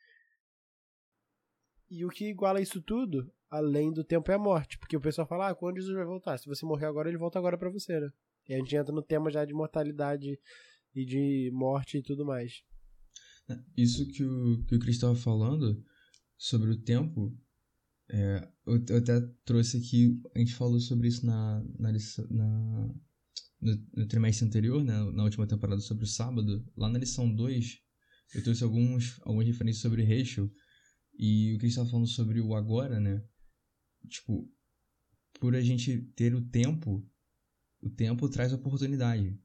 [1.90, 4.78] E o que iguala isso tudo, além do tempo, é a morte.
[4.78, 6.38] Porque o pessoal fala, ah, quando Jesus vai voltar?
[6.38, 8.10] Se você morrer agora, ele volta agora para você, né?
[8.48, 10.40] E a gente entra no tema já de mortalidade
[10.96, 12.64] e de morte e tudo mais.
[13.76, 15.84] Isso que o, que o Cris estava falando
[16.38, 17.36] sobre o tempo,
[18.10, 21.92] é, eu, eu, até trouxe aqui, a gente falou sobre isso na, na,
[22.30, 22.96] na
[23.62, 27.78] no, no, trimestre anterior, né, na última temporada sobre o sábado, lá na lição 2,
[28.36, 30.52] eu trouxe alguns, algumas referências sobre Rachel,
[31.18, 33.24] e o que estava falando sobre o agora, né,
[34.08, 34.50] tipo,
[35.40, 37.06] por a gente ter o tempo,
[37.82, 39.40] o tempo traz oportunidade.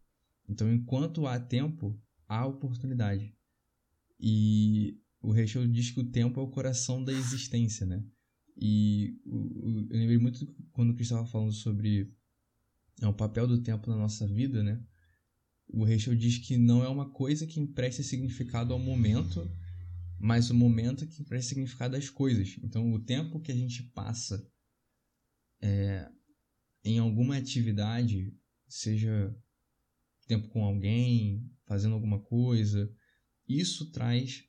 [0.48, 3.34] Então, enquanto há tempo, há oportunidade.
[4.20, 8.04] E o Rachel diz que o tempo é o coração da existência, né?
[8.56, 12.12] E eu lembrei muito quando o Chris estava falando sobre
[13.00, 14.82] é, o papel do tempo na nossa vida, né?
[15.68, 19.50] O Rachel diz que não é uma coisa que empresta significado ao momento,
[20.18, 22.56] mas o momento que empresta significado às coisas.
[22.62, 24.46] Então, o tempo que a gente passa
[25.60, 26.08] é,
[26.84, 28.36] em alguma atividade,
[28.68, 29.34] seja
[30.26, 32.92] tempo com alguém, fazendo alguma coisa,
[33.48, 34.44] isso traz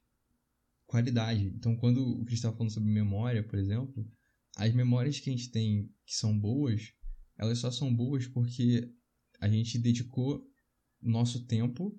[0.86, 1.48] qualidade.
[1.48, 4.10] Então, quando o Cris estava falando sobre memória, por exemplo,
[4.56, 6.94] as memórias que a gente tem que são boas,
[7.38, 8.92] elas só são boas porque
[9.40, 10.46] a gente dedicou
[11.02, 11.98] nosso tempo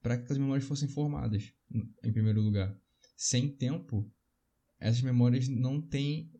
[0.00, 1.52] para que as memórias fossem formadas,
[2.02, 2.76] em primeiro lugar.
[3.16, 4.10] Sem tempo,
[4.78, 6.30] essas memórias não têm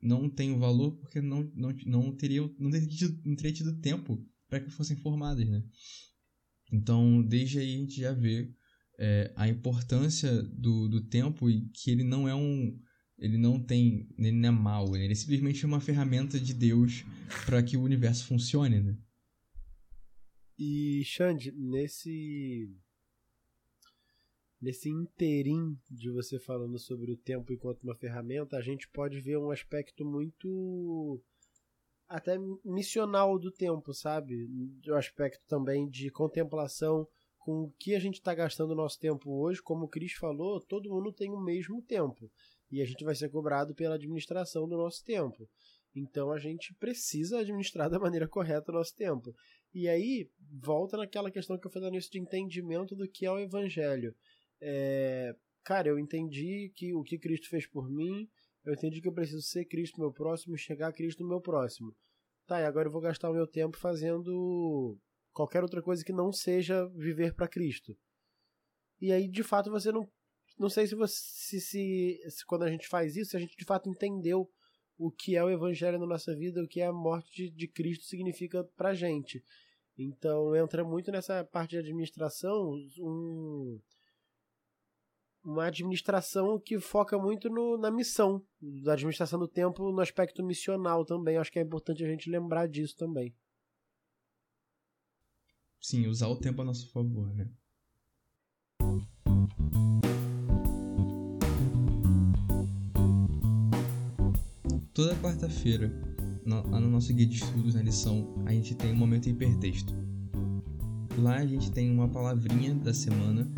[0.00, 3.80] não têm o valor porque não, não, não, teriam, não, teria tido, não teria tido
[3.80, 5.62] tempo para que fossem formadas, né?
[6.72, 8.52] Então, desde aí a gente já vê
[8.98, 12.76] é, a importância do, do tempo e que ele não é um
[13.22, 17.04] ele não tem ele não é mal ele é simplesmente uma ferramenta de Deus
[17.46, 18.96] para que o universo funcione né?
[20.58, 22.68] E Xande nesse
[24.60, 29.38] nesse interim de você falando sobre o tempo enquanto uma ferramenta a gente pode ver
[29.38, 31.22] um aspecto muito
[32.08, 34.48] até missional do tempo sabe?
[34.86, 37.06] O aspecto também de contemplação
[37.38, 40.60] com o que a gente está gastando o nosso tempo hoje, como o Cris falou,
[40.60, 42.30] todo mundo tem o mesmo tempo.
[42.72, 45.48] E a gente vai ser cobrado pela administração do nosso tempo.
[45.94, 49.34] Então a gente precisa administrar da maneira correta o nosso tempo.
[49.74, 53.38] E aí volta naquela questão que eu falei nisso de entendimento do que é o
[53.38, 54.14] evangelho.
[54.60, 58.26] É, cara, eu entendi que o que Cristo fez por mim,
[58.64, 61.94] eu entendi que eu preciso ser Cristo meu próximo, chegar a Cristo meu próximo.
[62.46, 64.98] Tá, e agora eu vou gastar o meu tempo fazendo
[65.32, 67.96] qualquer outra coisa que não seja viver para Cristo.
[69.00, 70.08] E aí, de fato, você não.
[70.62, 71.14] Não sei se você.
[71.16, 74.48] Se, se, se, quando a gente faz isso, a gente de fato entendeu
[74.96, 77.66] o que é o Evangelho na nossa vida, o que é a morte de, de
[77.66, 79.42] Cristo significa pra gente.
[79.98, 83.80] Então entra muito nessa parte de administração um,
[85.42, 91.04] uma administração que foca muito no, na missão, da administração do tempo no aspecto missional
[91.04, 91.38] também.
[91.38, 93.34] Acho que é importante a gente lembrar disso também.
[95.80, 97.50] Sim, usar o tempo a nosso favor, né?
[104.94, 105.90] Toda quarta-feira,
[106.44, 109.94] lá no nosso guia de estudos, na lição, a gente tem um momento hipertexto.
[111.16, 113.50] Lá a gente tem uma palavrinha da semana,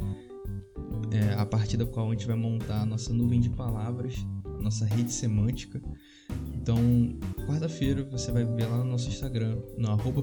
[1.11, 4.63] é, a partir da qual a gente vai montar a nossa nuvem de palavras, a
[4.63, 5.83] nossa rede semântica.
[6.55, 6.79] Então,
[7.49, 10.23] quarta-feira você vai ver lá no nosso Instagram, no arroba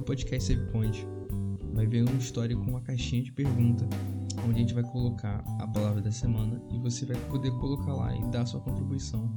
[1.74, 3.86] vai ver uma história com uma caixinha de pergunta,
[4.48, 8.16] onde a gente vai colocar a palavra da semana e você vai poder colocar lá
[8.16, 9.30] e dar sua contribuição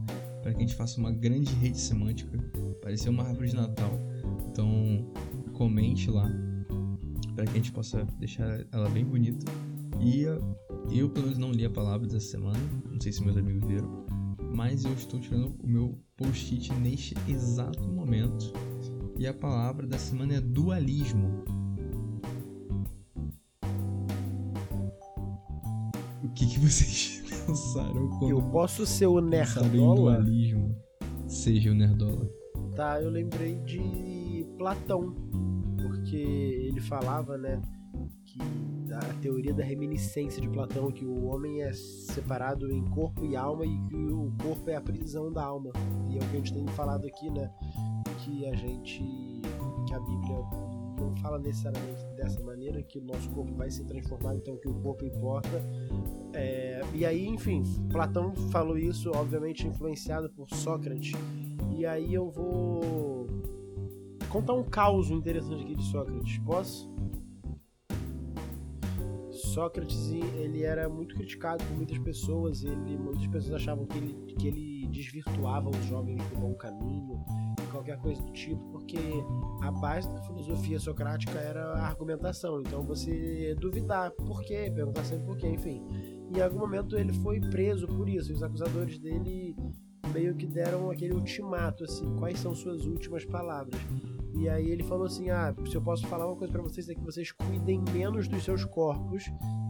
[0.45, 2.39] para que a gente faça uma grande rede semântica,
[2.83, 3.99] parecer uma árvore de Natal.
[4.47, 5.11] Então,
[5.55, 6.31] comente lá
[7.35, 9.51] para que a gente possa deixar ela bem bonita.
[9.99, 10.25] E
[10.95, 12.59] eu, pelo menos, não li a palavra dessa semana,
[12.93, 14.05] não sei se meus amigos viram,
[14.55, 18.53] mas eu estou tirando o meu post-it neste exato momento.
[19.19, 21.43] E a palavra da semana é dualismo.
[26.35, 29.95] que, que vocês pensaram quando Eu posso ser o nerdola?
[29.95, 30.75] dualismo.
[31.27, 32.29] Seja o nerdola.
[32.75, 35.15] Tá, eu lembrei de Platão,
[35.81, 37.61] porque ele falava, né,
[38.25, 38.39] que
[38.93, 43.65] a teoria da reminiscência de Platão, que o homem é separado em corpo e alma
[43.65, 45.71] e que o corpo é a prisão da alma.
[46.11, 47.51] E é o que a gente tem falado aqui, né,
[48.19, 49.03] que a gente
[49.87, 50.37] que a Bíblia
[51.03, 54.75] não fala necessariamente dessa maneira que o nosso corpo vai se transformar, então que o
[54.75, 55.63] corpo importa,
[56.35, 61.13] é, e aí, enfim, Platão falou isso, obviamente influenciado por Sócrates.
[61.77, 63.27] E aí eu vou
[64.29, 66.39] contar um caos interessante aqui de Sócrates.
[66.39, 66.93] Posso?
[69.31, 72.65] Sócrates ele era muito criticado por muitas pessoas.
[72.65, 77.25] Ele, muitas pessoas achavam que ele, que ele que desvirtuavam os jovens do bom caminho,
[77.75, 78.99] qualquer coisa do tipo, porque
[79.63, 82.61] a base da filosofia socrática era a argumentação.
[82.61, 85.83] Então você duvidar por quê, perguntar sempre por quê, enfim.
[86.35, 89.57] Em algum momento ele foi preso por isso, e os acusadores dele
[90.13, 93.81] meio que deram aquele ultimato, assim, quais são suas últimas palavras.
[94.37, 96.95] E aí ele falou assim: Ah, se eu posso falar uma coisa para vocês é
[96.95, 99.25] que vocês cuidem menos dos seus corpos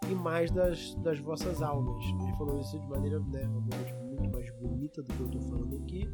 [0.09, 2.03] e mais das, das vossas almas.
[2.21, 6.09] Ele falou isso de maneira, né, muito mais bonita do que eu tô falando aqui.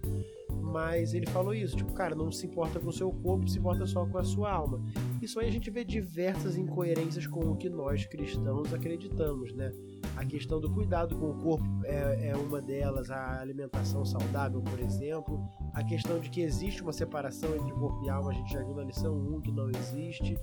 [0.71, 3.85] Mas ele falou isso, tipo, cara, não se importa com o seu corpo, se importa
[3.85, 4.81] só com a sua alma.
[5.21, 9.73] Isso aí a gente vê diversas incoerências com o que nós cristãos acreditamos, né?
[10.15, 14.79] A questão do cuidado com o corpo é, é uma delas, a alimentação saudável, por
[14.79, 15.45] exemplo.
[15.73, 18.73] A questão de que existe uma separação entre corpo e alma, a gente já viu
[18.73, 20.37] na lição 1 que não existe.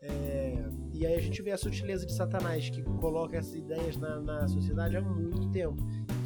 [0.00, 0.64] É,
[0.94, 4.48] e aí a gente vê a sutileza de Satanás, que coloca essas ideias na, na
[4.48, 5.76] sociedade há muito tempo.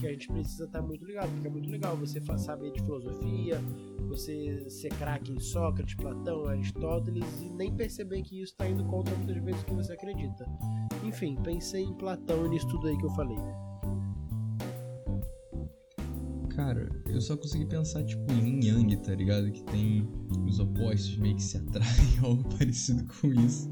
[0.03, 3.61] Que a gente precisa estar muito ligado, porque é muito legal você saber de filosofia,
[4.09, 9.15] você ser craque em Sócrates, Platão, Aristóteles e nem perceber que isso está indo contra
[9.15, 10.45] muitas vezes o que você acredita.
[11.05, 13.39] Enfim, pensei em Platão e nisso tudo aí que eu falei.
[16.51, 19.53] Cara, eu só consegui pensar, tipo, em Yang, tá ligado?
[19.53, 20.05] Que tem
[20.45, 23.71] os opostos meio que se atraem, algo parecido com isso.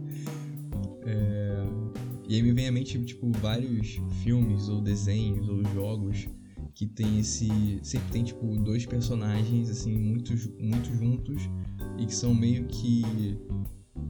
[1.03, 1.90] É...
[2.31, 6.29] E aí me vem à mente, tipo, vários filmes, ou desenhos, ou jogos
[6.77, 7.81] que tem esse.
[7.83, 11.51] Sempre tem, tipo, dois personagens, assim, muito, muito juntos
[11.99, 13.03] e que são meio que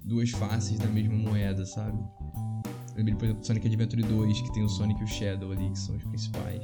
[0.05, 1.99] duas faces da mesma moeda, sabe?
[2.95, 5.79] Lembrei, por exemplo, Sonic Adventure 2, que tem o Sonic e o Shadow ali, que
[5.79, 6.62] são os principais.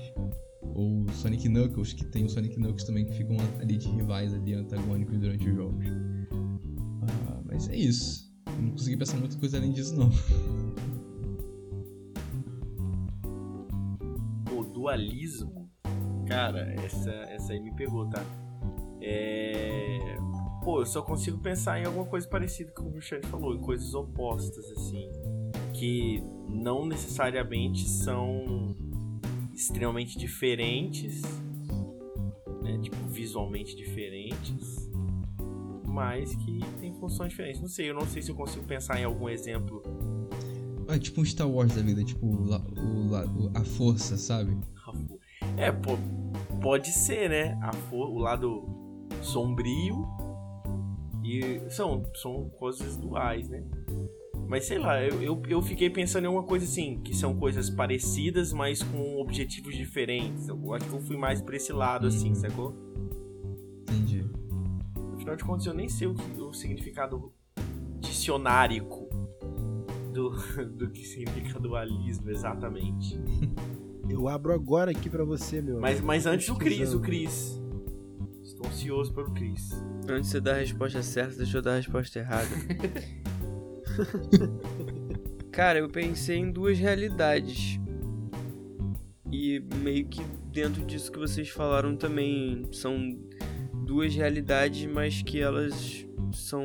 [0.74, 4.52] Ou Sonic Knuckles, que tem o Sonic Knuckles também, que ficam ali de rivais ali,
[4.52, 5.86] antagônicos durante os jogos.
[7.00, 8.30] Ah, mas é isso.
[8.60, 10.10] Não consegui pensar muita coisa além disso, não.
[14.86, 15.68] dualismo,
[16.28, 18.24] cara, essa, essa aí me pegou, tá?
[19.00, 20.16] É.
[20.62, 23.54] Pô, eu só consigo pensar em alguma coisa parecida com o que o Xande falou,
[23.54, 25.10] em coisas opostas, assim.
[25.72, 28.76] Que não necessariamente são
[29.52, 31.22] extremamente diferentes,
[32.62, 34.88] né, tipo visualmente diferentes,
[35.84, 37.60] mas que tem funções diferentes.
[37.60, 39.82] Não sei, eu não sei se eu consigo pensar em algum exemplo.
[40.88, 44.56] É tipo um Star Wars da vida, tipo o, o, a força, sabe?
[45.56, 45.96] É, pô,
[46.60, 47.58] pode ser, né?
[47.90, 48.64] O lado
[49.22, 50.06] sombrio
[51.24, 53.64] e são, são coisas duais, né?
[54.48, 57.68] Mas sei lá, eu, eu, eu, fiquei pensando em uma coisa assim, que são coisas
[57.68, 60.46] parecidas, mas com objetivos diferentes.
[60.46, 62.34] Eu acho que eu fui mais pra esse lado, assim, uhum.
[62.36, 62.74] sacou?
[63.82, 64.24] Entendi.
[65.14, 67.32] Afinal de contas, eu nem sei o, que, o significado
[67.98, 69.08] dicionárico
[70.12, 70.30] do,
[70.76, 73.18] do que significa dualismo exatamente.
[74.08, 75.80] Eu abro agora aqui para você, meu.
[75.80, 77.60] Mas, mas antes o Cris, o Cris.
[78.42, 79.72] Estou ansioso pelo Cris.
[80.08, 82.48] Antes de você dar a resposta certa, deixa eu dar a resposta errada.
[85.50, 87.80] Cara, eu pensei em duas realidades.
[89.32, 93.18] E meio que dentro disso que vocês falaram também, são
[93.84, 96.64] duas realidades, mas que elas são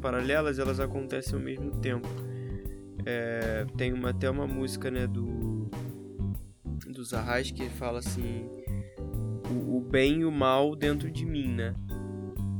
[0.00, 2.08] paralelas, elas acontecem ao mesmo tempo.
[3.04, 5.49] É, tem uma, até uma música né, do,
[7.00, 8.46] do Zahas que fala assim:
[9.50, 11.74] o, o bem e o mal dentro de mim, né?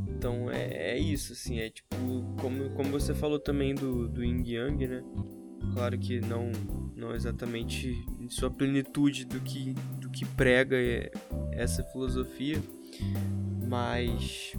[0.08, 1.96] Então é, é isso, assim, é tipo,
[2.40, 5.04] como, como você falou também do, do Yin Yang, né?
[5.74, 6.50] Claro que não,
[6.96, 10.76] não exatamente em sua plenitude do que, do que prega
[11.52, 12.60] essa filosofia,
[13.68, 14.52] mas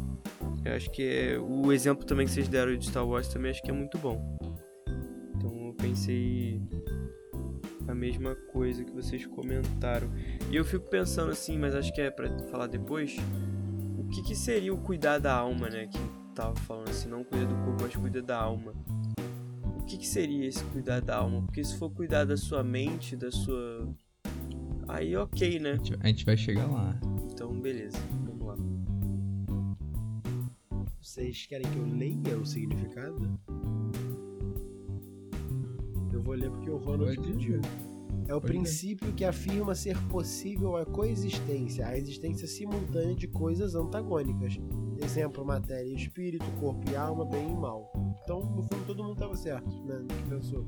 [0.63, 3.61] eu acho que é, o exemplo também que vocês deram de Star Wars também acho
[3.61, 4.37] que é muito bom.
[5.35, 6.61] Então eu pensei
[7.87, 10.09] a mesma coisa que vocês comentaram.
[10.49, 13.17] E eu fico pensando assim, mas acho que é para falar depois
[14.11, 15.87] que, que seria o cuidar da alma, né?
[15.87, 15.99] Que
[16.35, 18.73] tava falando assim, não cuida do corpo, mas cuida da alma.
[19.79, 21.41] O que, que seria esse cuidar da alma?
[21.41, 23.89] Porque se for cuidar da sua mente, da sua.
[24.87, 25.79] Aí ok, né?
[26.01, 26.99] A gente vai chegar lá.
[27.31, 28.55] Então, beleza, vamos lá.
[31.01, 33.39] Vocês querem que eu leia o significado?
[36.31, 37.59] Eu vou ler porque o Ronald pediu.
[38.27, 44.57] É o princípio que afirma ser possível a coexistência, a existência simultânea de coisas antagônicas.
[45.03, 47.91] Exemplo, matéria e espírito, corpo e alma, bem e mal.
[48.23, 49.99] Então, no fundo, todo mundo estava certo, né?
[49.99, 50.65] No que pensou.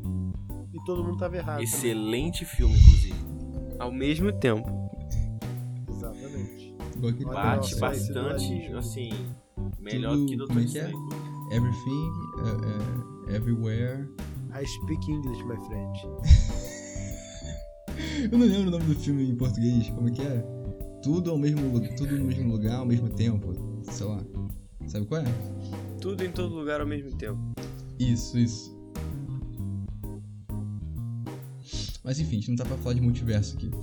[0.73, 1.61] E todo mundo estava errado.
[1.61, 2.55] Excelente também.
[2.55, 3.15] filme, inclusive.
[3.79, 4.69] Ao mesmo tempo.
[5.87, 6.75] Exatamente.
[7.23, 9.11] Bate bastante, assim,
[9.79, 11.09] melhor Tudo, que Doutor é Estranho.
[11.51, 11.55] É?
[11.55, 14.09] Everything, uh, uh, everywhere.
[14.53, 15.97] I speak English, my friend.
[18.31, 20.63] Eu não lembro o nome do filme em português, como é que é?
[21.03, 21.61] tudo ao mesmo
[21.97, 24.23] tudo no mesmo lugar ao mesmo tempo, sei lá.
[24.87, 25.25] Sabe qual é?
[25.99, 27.37] Tudo em todo lugar ao mesmo tempo.
[27.99, 28.73] Isso, isso.
[32.03, 33.69] Mas enfim, a gente não tá pra falar de multiverso aqui.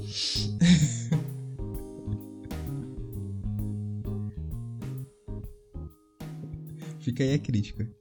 [7.00, 7.99] Fica aí a crítica.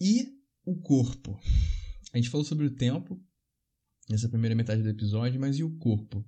[0.00, 1.38] E o corpo?
[2.12, 3.22] A gente falou sobre o tempo
[4.08, 6.24] nessa primeira metade do episódio, mas e o corpo?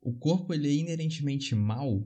[0.00, 2.04] O corpo ele é inerentemente mal?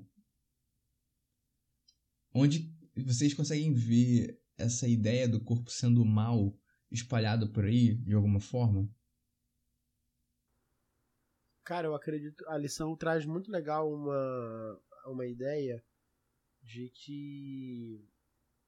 [2.35, 2.71] Onde
[3.07, 6.55] vocês conseguem ver essa ideia do corpo sendo mal
[6.91, 8.89] espalhado por aí de alguma forma?
[11.65, 12.47] Cara, eu acredito.
[12.49, 15.83] A lição traz muito legal uma, uma ideia
[16.63, 18.07] de que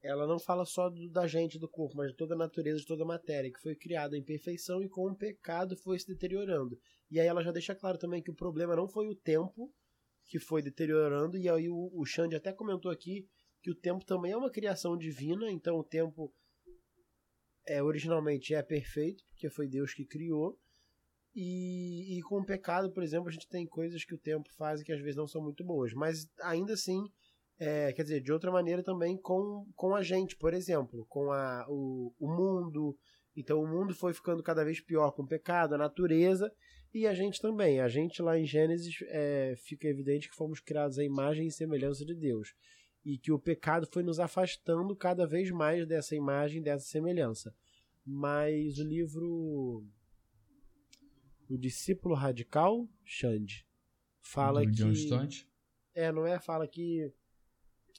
[0.03, 2.85] ela não fala só do- da gente, do corpo, mas de toda a natureza, de
[2.85, 6.77] toda a matéria, que foi criada em perfeição e com o pecado foi se deteriorando.
[7.09, 9.73] E aí ela já deixa claro também que o problema não foi o tempo
[10.25, 13.27] que foi deteriorando, e aí o, o Xande até comentou aqui
[13.61, 16.33] que o tempo também é uma criação divina, então o tempo
[17.65, 20.57] é originalmente é perfeito, porque foi Deus que criou.
[21.35, 24.83] E, e com o pecado, por exemplo, a gente tem coisas que o tempo faz
[24.83, 25.93] que às vezes não são muito boas.
[25.93, 27.01] Mas ainda assim,
[27.59, 31.65] é, quer dizer, de outra maneira também com, com a gente, por exemplo, com a,
[31.69, 32.97] o, o mundo.
[33.35, 36.51] Então o mundo foi ficando cada vez pior com o pecado, a natureza
[36.93, 37.79] e a gente também.
[37.79, 42.05] A gente lá em Gênesis é, fica evidente que fomos criados à imagem e semelhança
[42.05, 42.53] de Deus.
[43.03, 47.53] E que o pecado foi nos afastando cada vez mais dessa imagem, dessa semelhança.
[48.05, 49.83] Mas o livro
[51.49, 53.67] o discípulo radical, Xande,
[54.21, 54.81] fala que.
[55.93, 56.39] É, não é?
[56.39, 57.13] Fala que.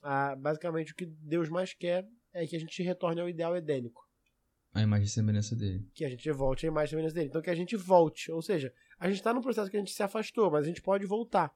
[0.07, 4.07] Ah, basicamente o que Deus mais quer é que a gente retorne ao ideal edênico.
[4.75, 5.89] A imagem e semelhança dele.
[5.95, 7.29] Que a gente volte à imagem e semelhança dele.
[7.29, 8.31] Então que a gente volte.
[8.31, 10.83] Ou seja, a gente está num processo que a gente se afastou, mas a gente
[10.83, 11.55] pode voltar.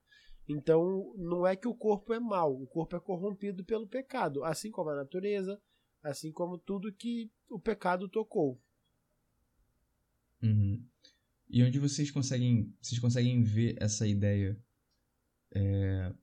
[0.49, 4.71] Então não é que o corpo é mau, o corpo é corrompido pelo pecado, assim
[4.71, 5.61] como a natureza,
[6.03, 8.59] assim como tudo que o pecado tocou.
[10.43, 10.83] Uhum.
[11.51, 14.59] E onde vocês conseguem, vocês conseguem ver essa ideia
[15.55, 16.15] é,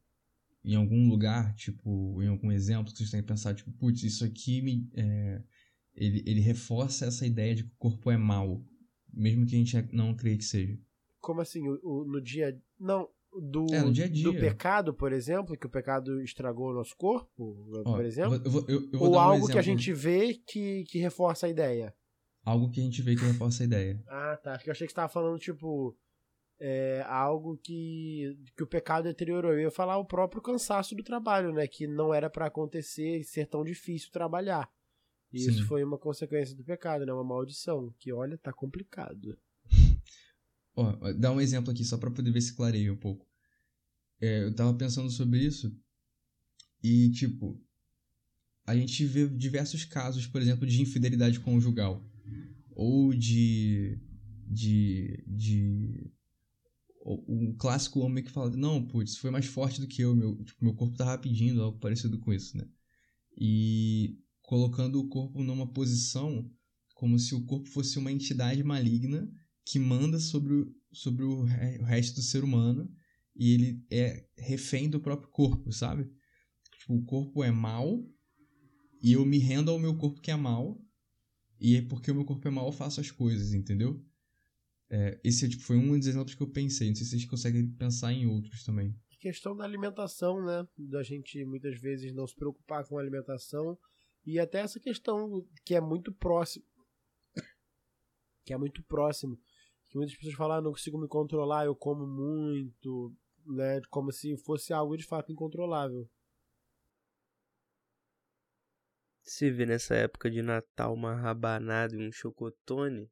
[0.65, 4.25] em algum lugar, tipo, em algum exemplo que vocês têm que pensar, tipo, putz, isso
[4.25, 5.41] aqui me, é,
[5.93, 8.63] ele, ele reforça essa ideia de que o corpo é mau,
[9.13, 10.79] mesmo que a gente não acredite que seja.
[11.21, 11.67] Como assim?
[11.67, 12.59] O, o- no dia.
[12.79, 14.23] Não, do, É, no dia a dia.
[14.23, 18.35] do pecado, por exemplo, que o pecado estragou o nosso corpo, Ó, por exemplo.
[18.43, 21.45] Eu vou, eu, eu ou um algo que a exemplo- gente vê que, que reforça
[21.47, 21.93] a ideia.
[22.43, 24.03] Algo que a gente vê que reforça a ideia.
[24.07, 24.53] Ah, tá.
[24.57, 25.97] Porque eu achei que você estava falando, tipo.
[26.59, 29.53] É, algo que, que o pecado deteriorou.
[29.53, 31.67] Eu ia falar o próprio cansaço do trabalho, né?
[31.67, 34.69] Que não era pra acontecer e ser tão difícil trabalhar.
[35.31, 35.51] E Sim.
[35.51, 37.13] isso foi uma consequência do pecado, né?
[37.13, 37.93] Uma maldição.
[37.99, 39.37] Que olha, tá complicado.
[40.75, 43.27] Ó, ó, dá um exemplo aqui só pra poder ver se clareia um pouco.
[44.21, 45.77] É, eu tava pensando sobre isso
[46.81, 47.59] e, tipo,
[48.65, 52.03] a gente vê diversos casos, por exemplo, de infidelidade conjugal
[52.75, 53.99] ou de.
[54.47, 55.23] de.
[55.27, 56.11] de.
[57.13, 60.63] O clássico homem que fala: Não, putz, foi mais forte do que eu, meu, tipo,
[60.63, 62.67] meu corpo tava pedindo, algo parecido com isso, né?
[63.37, 66.49] E colocando o corpo numa posição
[66.95, 69.29] como se o corpo fosse uma entidade maligna
[69.65, 72.89] que manda sobre o, sobre o, re- o resto do ser humano
[73.35, 76.09] e ele é refém do próprio corpo, sabe?
[76.79, 78.03] Tipo, o corpo é mal
[79.01, 80.81] e eu me rendo ao meu corpo que é mal
[81.59, 84.03] e é porque o meu corpo é mal eu faço as coisas, entendeu?
[84.89, 86.89] É, esse tipo, foi um dos exemplos que eu pensei.
[86.89, 88.95] Não sei se vocês conseguem pensar em outros também.
[89.19, 90.67] questão da alimentação, né?
[90.77, 93.77] Da gente muitas vezes não se preocupar com a alimentação
[94.25, 96.65] e até essa questão que é muito próximo,
[98.43, 99.39] que é muito próximo,
[99.87, 103.15] que muitas pessoas falam, ah, não consigo me controlar, eu como muito,
[103.45, 103.81] né?
[103.89, 106.09] Como se fosse algo de fato incontrolável.
[109.23, 113.09] Você vê nessa época de Natal uma rabanada e um chocotone?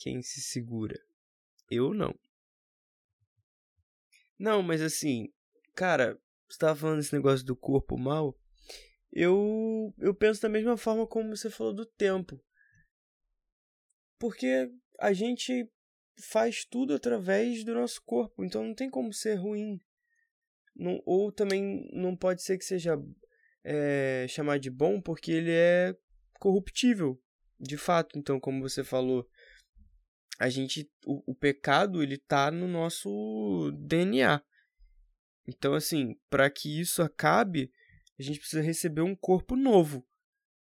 [0.00, 0.98] Quem se segura?
[1.70, 2.18] Eu não.
[4.38, 5.30] Não, mas assim,
[5.74, 8.34] cara, você tava falando desse negócio do corpo mal.
[9.12, 12.42] Eu, eu penso da mesma forma como você falou do tempo.
[14.18, 15.70] Porque a gente
[16.18, 19.78] faz tudo através do nosso corpo, então não tem como ser ruim.
[20.74, 22.98] Não, ou também não pode ser que seja
[23.62, 25.94] é, chamar de bom, porque ele é
[26.38, 27.22] corruptível,
[27.58, 28.18] de fato.
[28.18, 29.28] Então, como você falou,
[30.40, 34.42] a gente, o, o pecado ele tá no nosso DNA.
[35.46, 37.70] Então, assim, para que isso acabe,
[38.18, 40.02] a gente precisa receber um corpo novo,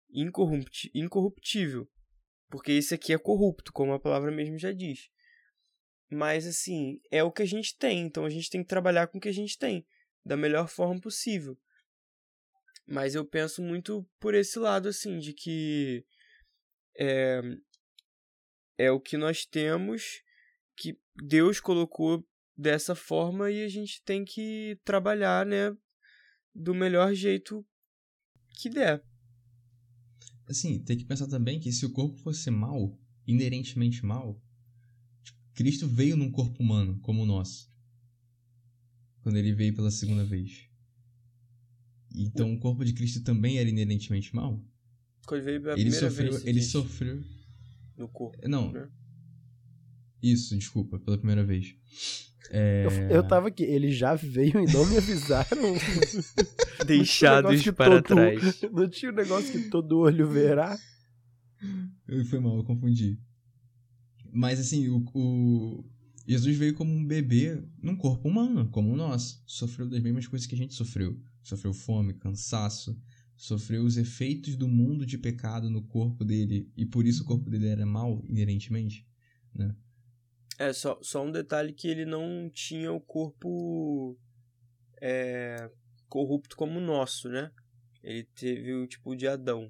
[0.07, 1.89] incorruptível,
[2.51, 5.09] porque esse aqui é corrupto, como a palavra mesmo já diz.
[6.07, 8.01] Mas, assim, é o que a gente tem.
[8.01, 9.87] Então a gente tem que trabalhar com o que a gente tem.
[10.23, 11.57] Da melhor forma possível.
[12.85, 16.05] Mas eu penso muito por esse lado, assim, de que
[16.95, 17.41] é,
[18.77, 20.21] é o que nós temos,
[20.75, 22.25] que Deus colocou
[22.57, 25.75] dessa forma e a gente tem que trabalhar, né,
[26.53, 27.65] do melhor jeito
[28.59, 29.03] que der.
[30.47, 34.41] Assim, tem que pensar também que se o corpo fosse mal, inerentemente mal,
[35.23, 37.71] tipo, Cristo veio num corpo humano como o nosso.
[39.21, 40.69] Quando ele veio pela segunda vez.
[42.13, 44.63] Então o corpo de Cristo também era inerentemente mal?
[45.25, 46.45] Quando ele veio pela ele primeira sofreu, vez.
[46.45, 47.23] ele sofreu.
[48.03, 48.37] No corpo.
[48.47, 48.71] Não.
[48.71, 48.87] né?
[50.21, 51.75] Isso, desculpa, pela primeira vez.
[52.49, 52.85] É...
[52.85, 55.47] Eu, eu tava aqui, ele já veio e não me avisaram.
[56.85, 58.61] Deixados que para todo- trás.
[58.71, 60.77] Não tinha um negócio que todo olho verá?
[62.07, 63.19] Eu- Foi mal, eu confundi.
[64.31, 65.85] Mas assim, o, o-
[66.27, 69.41] Jesus veio como um bebê num corpo humano, como o nosso.
[69.45, 71.17] Sofreu das mesmas coisas que a gente sofreu.
[71.41, 72.97] Sofreu fome, cansaço,
[73.43, 76.71] sofreu os efeitos do mundo de pecado no corpo dele.
[76.77, 79.05] E por isso o corpo dele era mal, inerentemente.
[79.53, 79.75] Né?
[80.57, 84.17] É, só, só um detalhe que ele não tinha o corpo
[85.01, 85.69] é,
[86.07, 87.51] corrupto como o nosso, né?
[88.01, 89.69] Ele teve o tipo de Adão,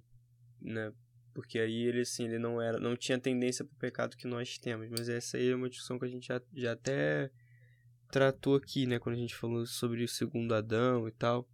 [0.61, 0.93] né?
[1.33, 4.87] Porque aí ele assim, ele não era, não tinha tendência pro pecado que nós temos,
[4.91, 7.31] mas essa aí é uma discussão que a gente já, já até
[8.11, 11.49] tratou aqui, né, quando a gente falou sobre o segundo Adão e tal.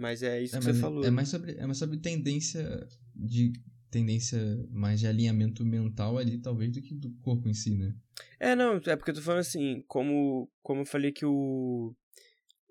[0.00, 1.04] Mas é isso É, que você falou.
[1.04, 3.52] é mais sobre, é mais sobre tendência de
[3.90, 4.38] tendência
[4.70, 7.94] mais de alinhamento mental ali, talvez, do que do corpo em si, né?
[8.38, 11.94] É, não, é porque eu tô falando assim, como, como eu falei que o,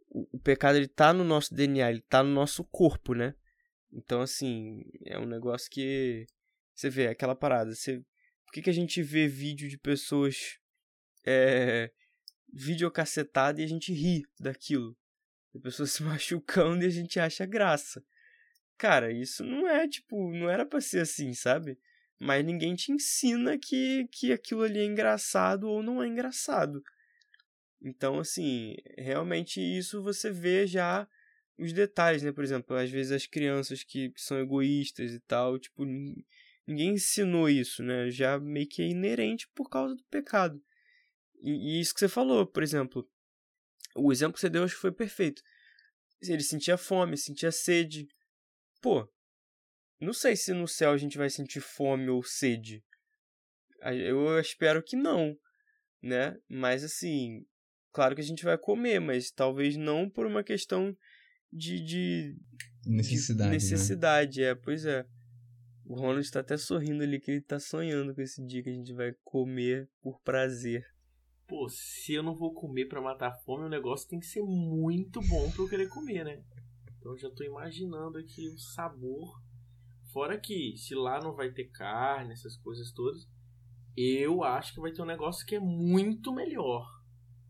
[0.09, 3.35] o, o pecado ele tá no nosso DNA, ele tá no nosso corpo, né?
[3.91, 6.25] Então, assim, é um negócio que
[6.73, 7.99] você vê, aquela parada, você,
[8.45, 10.57] por que, que a gente vê vídeo de pessoas
[11.25, 11.91] é,
[12.53, 14.97] videocacetado e a gente ri daquilo?
[15.53, 18.03] De pessoas se machucando e a gente acha graça.
[18.77, 21.77] Cara, isso não é, tipo, não era pra ser assim, sabe?
[22.19, 26.81] Mas ninguém te ensina que, que aquilo ali é engraçado ou não é engraçado.
[27.81, 31.07] Então, assim, realmente isso você vê já
[31.57, 32.31] os detalhes, né?
[32.31, 36.25] Por exemplo, às vezes as crianças que, que são egoístas e tal, tipo, nin-
[36.67, 38.09] ninguém ensinou isso, né?
[38.09, 40.61] Já meio que é inerente por causa do pecado.
[41.41, 43.07] E, e isso que você falou, por exemplo,
[43.99, 45.41] o exemplo que você deu acho que foi perfeito.
[46.21, 48.07] Ele sentia fome, sentia sede.
[48.81, 49.07] Pô,
[49.99, 52.83] não sei se no céu a gente vai sentir fome ou sede.
[53.81, 55.35] Eu espero que não,
[56.01, 56.35] né?
[56.49, 57.45] Mas assim,
[57.93, 60.95] claro que a gente vai comer, mas talvez não por uma questão
[61.51, 62.35] de, de,
[62.81, 63.49] de Necessidade.
[63.49, 63.55] né?
[63.55, 65.05] necessidade, é, pois é.
[65.85, 68.73] O Ronald está até sorrindo ali que ele tá sonhando com esse dia que a
[68.73, 70.85] gente vai comer por prazer.
[71.49, 74.43] Pô, se eu não vou comer pra matar a fome, o negócio tem que ser
[74.43, 76.43] muito bom pra eu querer comer, né?
[76.99, 79.41] Então eu já tô imaginando aqui o sabor.
[80.13, 83.27] Fora que, se lá não vai ter carne, essas coisas todas,
[83.97, 86.87] eu acho que vai ter um negócio que é muito melhor.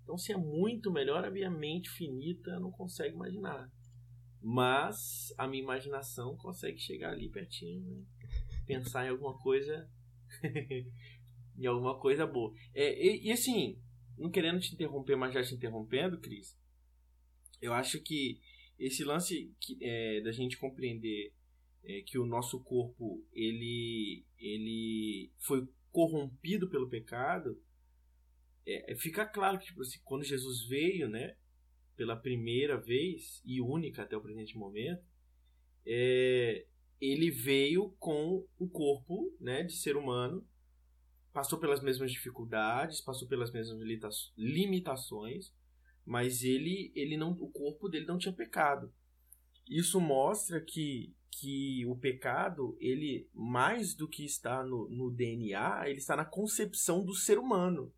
[0.02, 3.70] Então, se é muito melhor, a minha mente finita não consegue imaginar.
[4.42, 8.02] Mas a minha imaginação consegue chegar ali pertinho, né?
[8.66, 9.90] Pensar em alguma coisa.
[11.60, 12.54] em alguma coisa boa.
[12.74, 13.78] É, e, e assim,
[14.20, 16.58] não querendo te interromper, mas já te interrompendo, Cris,
[17.62, 18.40] eu acho que
[18.78, 21.34] esse lance que, é, da gente compreender
[21.84, 27.62] é, que o nosso corpo ele, ele foi corrompido pelo pecado,
[28.66, 31.36] é, é, fica claro que tipo, assim, quando Jesus veio, né,
[31.96, 35.04] pela primeira vez e única até o presente momento,
[35.86, 36.66] é,
[37.02, 40.46] ele veio com o corpo né, de ser humano,
[41.40, 45.54] passou pelas mesmas dificuldades, passou pelas mesmas limita- limitações,
[46.06, 48.92] mas ele, ele não, o corpo dele não tinha pecado.
[49.66, 56.00] Isso mostra que, que o pecado, ele mais do que está no, no DNA, ele
[56.00, 57.94] está na concepção do ser humano.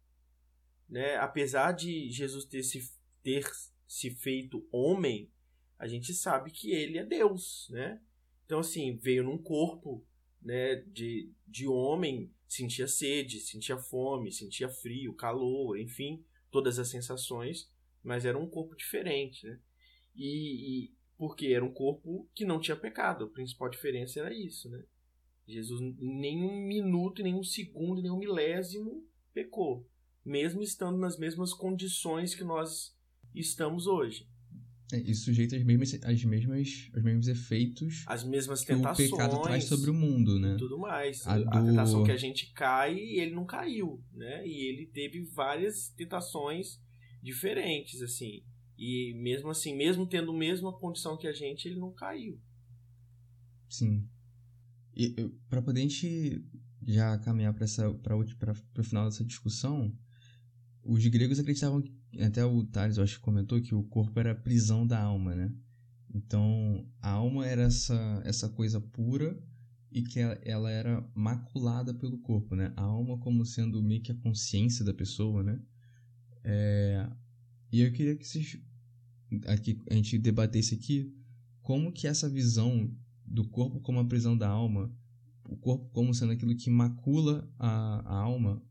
[0.88, 1.16] Né?
[1.16, 3.44] Apesar de Jesus ter se, ter
[3.88, 5.32] se feito homem,
[5.80, 8.00] a gente sabe que ele é Deus, né?
[8.46, 10.06] Então, assim, veio num corpo
[10.42, 17.70] né, de, de homem, sentia sede, sentia fome, sentia frio, calor, enfim, todas as sensações,
[18.04, 19.60] mas era um corpo diferente, né?
[20.16, 24.70] E, e porque era um corpo que não tinha pecado, a principal diferença era isso,
[24.70, 24.84] né?
[25.48, 29.88] Jesus em nenhum minuto, em nenhum segundo, nenhum milésimo pecou,
[30.24, 32.98] mesmo estando nas mesmas condições que nós
[33.34, 34.28] estamos hoje.
[34.92, 39.10] É, e sujeito às mesmas, às mesmas, aos mesmos efeitos As mesmas que o tentações.
[39.12, 40.56] pecado traz sobre o mundo, né?
[40.56, 41.26] e tudo mais.
[41.26, 44.46] A A, do- tentação que a gente cai, ele não caiu, né?
[44.46, 46.80] E ele teve várias tentações
[47.24, 48.44] diferentes, assim.
[48.78, 52.40] E mesmo assim, mesmo tendo a mesma condição que a gente, ele não caiu.
[53.70, 54.08] Sim.
[54.96, 55.14] E
[55.50, 56.44] pra poder a gente
[56.86, 59.96] já caminhar para essa para o final dessa discussão,
[60.84, 64.32] os gregos acreditavam que- até o Tales eu acho que comentou que o corpo era
[64.32, 65.54] a prisão da alma, né?
[66.14, 69.42] Então, a alma era essa essa coisa pura
[69.92, 72.74] e que ela, ela era maculada pelo corpo, né?
[72.76, 75.62] A alma como sendo meio que a consciência da pessoa, né?
[76.44, 77.10] É,
[77.72, 78.60] e eu queria que vocês
[79.48, 81.14] aqui a gente debatesse aqui
[81.62, 82.94] como que essa visão
[83.26, 84.94] do corpo como a prisão da alma,
[85.46, 88.62] o corpo como sendo aquilo que macula a, a alma,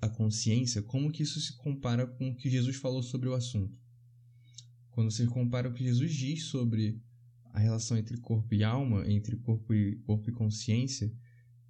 [0.00, 3.78] a consciência, como que isso se compara com o que Jesus falou sobre o assunto?
[4.90, 7.00] Quando você compara o que Jesus diz sobre
[7.52, 11.12] a relação entre corpo e alma, entre corpo e, corpo e consciência,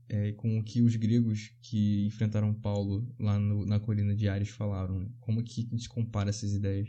[0.09, 4.49] é, com o que os gregos que enfrentaram Paulo lá no- na colina de Ares
[4.51, 5.11] falaram, né?
[5.21, 6.89] como que a gente compara essas ideias?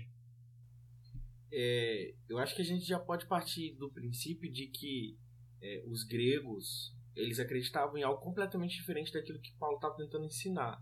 [1.51, 5.17] É, eu acho que a gente já pode partir do princípio de que
[5.61, 10.79] é, os gregos eles acreditavam em algo completamente diferente daquilo que Paulo estava tentando ensinar.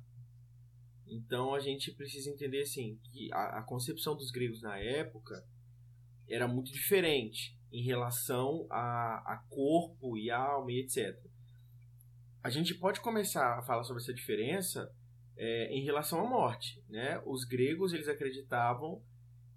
[1.07, 5.45] Então a gente precisa entender assim que a, a concepção dos gregos na época
[6.27, 11.15] era muito diferente em relação a, a corpo e alma e etc.
[12.41, 14.91] A gente pode começar a falar sobre essa diferença
[15.37, 17.21] é, em relação à morte, né?
[17.25, 19.01] Os gregos eles acreditavam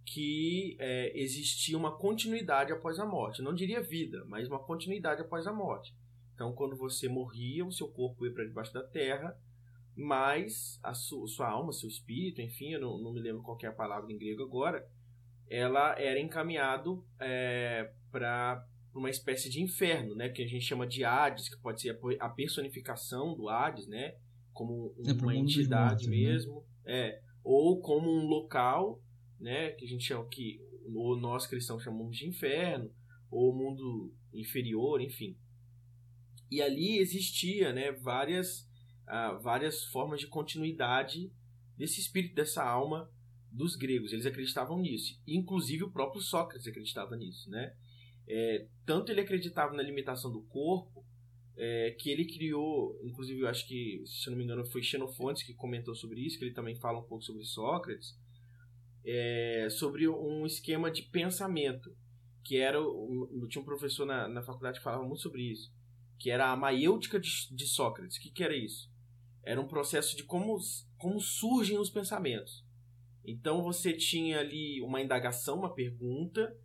[0.04, 3.42] que é, existia uma continuidade após a morte.
[3.42, 5.94] Não diria vida, mas uma continuidade após a morte.
[6.34, 9.36] Então, quando você morria, o seu corpo ia para debaixo da terra,
[9.98, 13.66] mas a su sua alma, seu espírito, enfim, eu não, não me lembro qual é
[13.66, 14.88] a palavra em grego agora,
[15.50, 21.02] ela era encaminhado é, para uma espécie de inferno, né, que a gente chama de
[21.02, 24.14] Hades, que pode ser a personificação do Hades, né,
[24.52, 26.16] como É, uma entidade mortos, né?
[26.16, 29.02] mesmo, é, ou como um local
[29.40, 30.60] né, que a gente chama que
[30.94, 32.90] ou nós cristãos chamamos de inferno,
[33.30, 35.36] ou mundo inferior, enfim.
[36.50, 38.67] E ali existia, né, várias
[39.08, 41.32] ah, várias formas de continuidade
[41.76, 43.10] desse espírito, dessa alma
[43.50, 44.12] dos gregos.
[44.12, 45.20] Eles acreditavam nisso.
[45.26, 47.74] Inclusive o próprio Sócrates acreditava nisso, né?
[48.26, 51.02] É, tanto ele acreditava na limitação do corpo
[51.56, 55.42] é, que ele criou, inclusive eu acho que, se eu não me engano, foi Xenofontes
[55.42, 58.16] que comentou sobre isso, que ele também fala um pouco sobre Sócrates,
[59.04, 61.96] é, sobre um esquema de pensamento,
[62.44, 65.72] que era, um, tinha um professor na, na faculdade que falava muito sobre isso,
[66.18, 68.18] que era a maiêutica de, de Sócrates.
[68.18, 68.90] O que, que era isso?
[69.42, 70.58] Era um processo de como,
[70.96, 72.64] como surgem os pensamentos.
[73.24, 76.56] Então você tinha ali uma indagação, uma pergunta,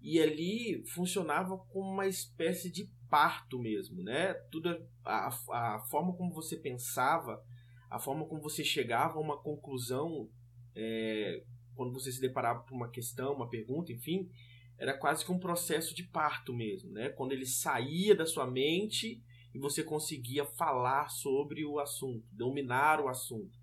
[0.00, 4.34] e ali funcionava como uma espécie de parto mesmo, né?
[4.50, 4.68] Tudo
[5.04, 7.42] a, a forma como você pensava,
[7.90, 10.28] a forma como você chegava a uma conclusão
[10.74, 11.42] é,
[11.74, 14.28] quando você se deparava com uma questão, uma pergunta, enfim,
[14.76, 17.08] era quase que um processo de parto mesmo, né?
[17.10, 19.22] Quando ele saía da sua mente
[19.54, 23.58] e você conseguia falar sobre o assunto, dominar o assunto.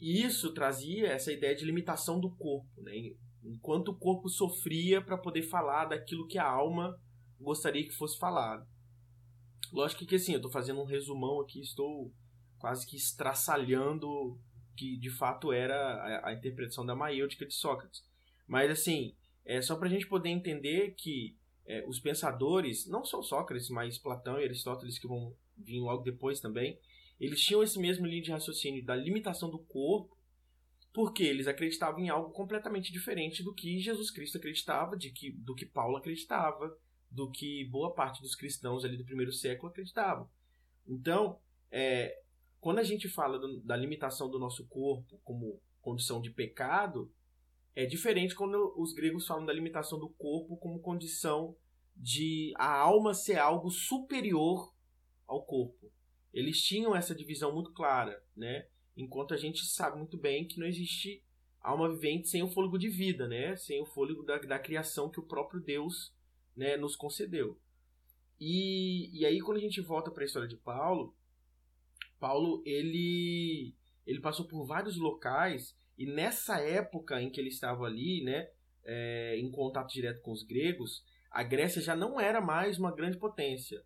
[0.00, 3.14] E isso trazia essa ideia de limitação do corpo, né?
[3.42, 6.98] Enquanto o corpo sofria para poder falar daquilo que a alma
[7.40, 8.66] gostaria que fosse falado.
[9.72, 12.12] Lógico que assim, eu estou fazendo um resumão aqui, estou
[12.58, 14.38] quase que estraçalhando
[14.76, 18.04] que de fato era a, interpretação da maiêutica de Sócrates.
[18.46, 19.14] Mas assim,
[19.44, 21.36] é só para a gente poder entender que
[21.66, 26.40] é, os pensadores, não só Sócrates, mas Platão e Aristóteles que vão vir logo depois
[26.40, 26.78] também,
[27.20, 30.16] eles tinham esse mesmo linha de raciocínio da limitação do corpo,
[30.92, 35.54] porque eles acreditavam em algo completamente diferente do que Jesus Cristo acreditava, de que, do
[35.54, 36.76] que Paulo acreditava,
[37.10, 40.28] do que boa parte dos cristãos ali do primeiro século acreditavam.
[40.86, 41.38] Então,
[41.70, 42.20] é,
[42.60, 47.10] quando a gente fala do, da limitação do nosso corpo como condição de pecado,
[47.74, 51.56] é diferente quando os gregos falam da limitação do corpo como condição
[51.96, 54.72] de a alma ser algo superior
[55.26, 55.90] ao corpo.
[56.32, 58.66] Eles tinham essa divisão muito clara, né?
[58.96, 61.22] Enquanto a gente sabe muito bem que não existe
[61.60, 63.56] alma vivente sem o fôlego de vida, né?
[63.56, 66.14] Sem o fôlego da, da criação que o próprio Deus
[66.56, 67.58] né, nos concedeu.
[68.38, 71.14] E, e aí quando a gente volta para a história de Paulo,
[72.18, 78.24] Paulo ele ele passou por vários locais e nessa época em que ele estava ali,
[78.24, 78.50] né,
[78.84, 83.18] é, em contato direto com os gregos, a Grécia já não era mais uma grande
[83.18, 83.80] potência.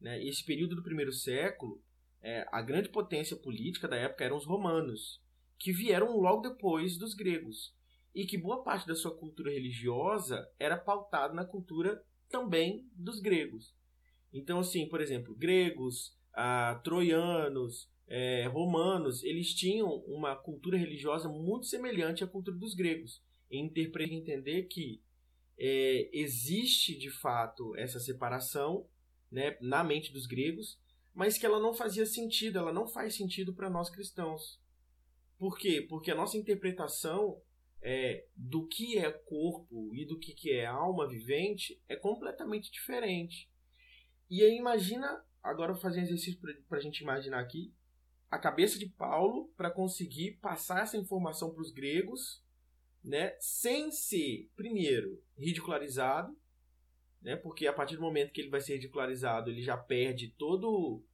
[0.00, 0.20] Né?
[0.24, 1.80] Esse período do primeiro século,
[2.20, 5.22] é, a grande potência política da época eram os romanos,
[5.56, 7.72] que vieram logo depois dos gregos.
[8.12, 13.72] e que boa parte da sua cultura religiosa era pautada na cultura também dos gregos.
[14.32, 21.66] Então, assim, por exemplo, gregos, ah, troianos, é, romanos, eles tinham uma cultura religiosa muito
[21.66, 23.22] semelhante à cultura dos gregos.
[23.50, 25.02] Entender que
[25.58, 28.86] é, existe de fato essa separação
[29.30, 30.78] né, na mente dos gregos,
[31.14, 34.60] mas que ela não fazia sentido, ela não faz sentido para nós cristãos.
[35.38, 35.84] Por quê?
[35.88, 37.40] Porque a nossa interpretação
[37.82, 43.50] é, do que é corpo e do que, que é alma vivente é completamente diferente.
[44.28, 47.72] E aí imagina, agora vou fazer um exercício para a gente imaginar aqui,
[48.30, 52.44] a cabeça de Paulo para conseguir passar essa informação para os gregos,
[53.02, 56.36] né, sem ser, primeiro, ridicularizado,
[57.22, 61.04] né, porque a partir do momento que ele vai ser ridicularizado, ele já perde todo,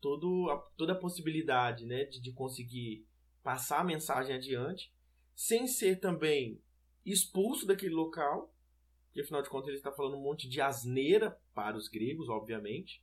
[0.00, 3.06] todo a, toda a possibilidade né, de, de conseguir
[3.42, 4.92] passar a mensagem adiante,
[5.34, 6.60] sem ser também
[7.04, 8.52] expulso daquele local,
[9.06, 13.02] porque afinal de contas ele está falando um monte de asneira para os gregos, obviamente.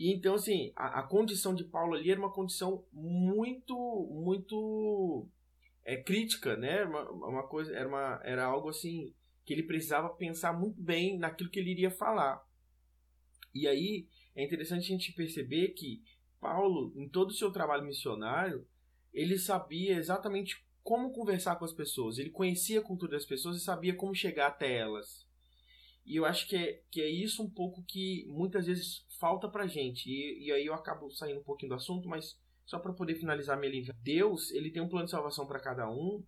[0.00, 3.76] E então, assim, a, a, condição de Paulo ali era uma condição muito,
[4.10, 5.28] muito
[5.84, 6.84] é, crítica, né?
[6.84, 9.12] Uma, uma, coisa, era, uma, era algo assim
[9.44, 12.42] que ele precisava pensar muito bem naquilo que ele iria falar.
[13.54, 16.02] E aí é interessante a gente perceber que
[16.40, 18.66] Paulo, em todo o seu trabalho missionário,
[19.12, 22.16] ele sabia exatamente como conversar com as pessoas.
[22.16, 25.26] Ele conhecia a cultura das pessoas e sabia como chegar até elas.
[26.06, 29.66] E eu acho que é, que é isso um pouco que muitas vezes falta pra
[29.66, 30.10] gente.
[30.10, 33.58] E, e aí eu acabo saindo um pouquinho do assunto, mas só para poder finalizar
[33.58, 33.94] minha linha.
[34.02, 36.24] Deus, ele tem um plano de salvação para cada um.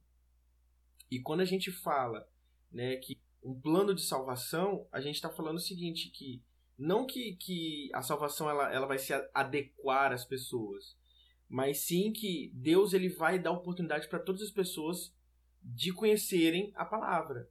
[1.10, 2.28] E quando a gente fala,
[2.70, 6.42] né, que um plano de salvação, a gente está falando o seguinte, que
[6.78, 10.96] não que, que a salvação ela, ela vai se adequar às pessoas,
[11.48, 15.14] mas sim que Deus ele vai dar oportunidade para todas as pessoas
[15.62, 17.48] de conhecerem a palavra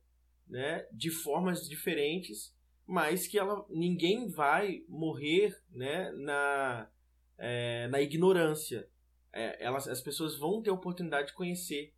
[0.52, 2.54] né, de formas diferentes,
[2.88, 6.90] mas que ela, ninguém vai morrer né, na,
[7.38, 8.88] é, na ignorância.
[9.34, 11.94] É, elas, as pessoas vão ter a oportunidade de conhecer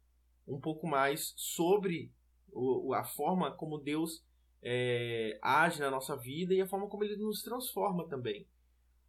[0.48, 2.12] um pouco mais sobre
[2.52, 4.24] o, a forma como Deus
[4.62, 8.48] é, age na nossa vida e a forma como ele nos transforma também.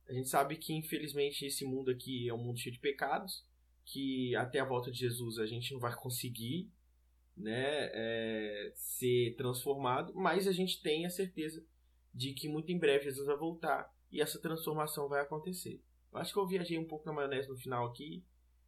[0.09, 3.45] A gente sabe que, infelizmente, esse mundo aqui é um mundo cheio de pecados,
[3.85, 6.71] que até a volta de Jesus a gente não vai conseguir
[7.37, 11.65] né, é, ser transformado, mas a gente tem a certeza
[12.13, 15.83] de que muito em breve Jesus vai voltar e essa transformação vai acontecer.
[16.13, 18.25] Eu acho que eu viajei um pouco na maionese no final aqui,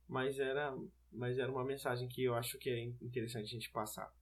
[0.09, 0.77] mas era,
[1.13, 4.13] mas era uma mensagem que eu acho que é interessante a gente passar.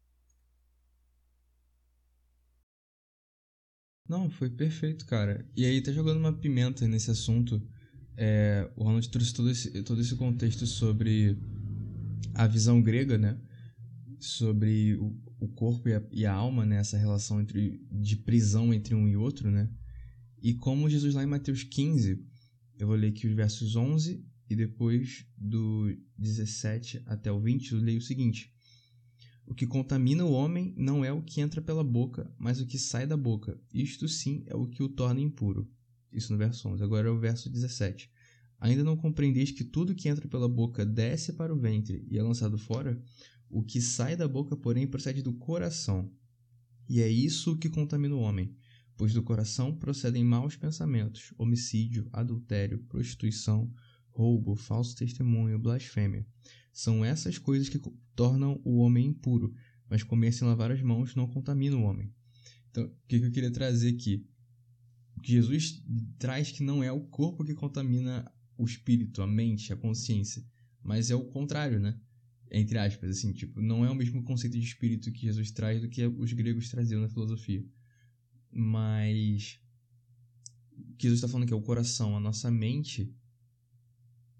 [4.06, 5.48] Não, foi perfeito, cara.
[5.56, 7.62] E aí tá jogando uma pimenta nesse assunto.
[8.16, 11.38] É, o Ronald trouxe todo esse, todo esse contexto sobre
[12.34, 13.40] a visão grega, né?
[14.20, 16.76] Sobre o, o corpo e a, e a, alma, né?
[16.76, 19.70] Essa relação entre, de prisão entre um e outro, né?
[20.42, 22.22] E como Jesus lá em Mateus 15,
[22.78, 27.80] eu vou ler aqui os versos 11 e depois do 17 até o 20 eu
[27.80, 28.52] leio o seguinte.
[29.46, 32.78] O que contamina o homem não é o que entra pela boca, mas o que
[32.78, 33.60] sai da boca.
[33.72, 35.70] Isto sim é o que o torna impuro.
[36.10, 36.82] Isso no verso 11.
[36.82, 38.10] Agora é o verso 17.
[38.60, 42.22] Ainda não compreendeis que tudo que entra pela boca desce para o ventre e é
[42.22, 42.98] lançado fora?
[43.54, 46.10] O que sai da boca, porém, procede do coração.
[46.88, 48.52] E é isso que contamina o homem,
[48.96, 53.72] pois do coração procedem maus pensamentos, homicídio, adultério, prostituição,
[54.10, 56.26] roubo, falso testemunho, blasfêmia.
[56.72, 57.80] São essas coisas que
[58.16, 59.54] tornam o homem impuro,
[59.88, 62.12] mas comer sem lavar as mãos não contamina o homem.
[62.72, 64.26] Então, o que eu queria trazer aqui?
[65.22, 65.80] Jesus
[66.18, 68.28] traz que não é o corpo que contamina
[68.58, 70.44] o espírito, a mente, a consciência,
[70.82, 72.00] mas é o contrário, né?
[72.50, 75.88] Entre aspas, assim, tipo, não é o mesmo conceito de espírito que Jesus traz do
[75.88, 77.64] que os gregos traziam na filosofia.
[78.50, 79.60] Mas
[80.72, 83.12] o que Jesus está falando que é o coração, a nossa mente,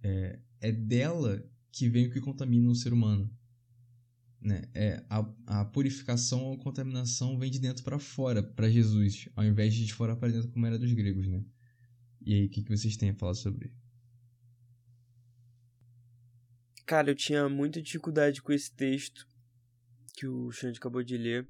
[0.03, 3.31] é, é dela que vem o que contamina o ser humano.
[4.41, 4.63] Né?
[4.75, 9.75] É, a, a purificação ou contaminação vem de dentro para fora, para Jesus, ao invés
[9.75, 11.43] de de fora para dentro, como era dos gregos, né?
[12.21, 13.73] E aí, o que, que vocês têm a falar sobre?
[16.87, 19.27] Cara, eu tinha muita dificuldade com esse texto
[20.15, 21.49] que o Xande acabou de ler.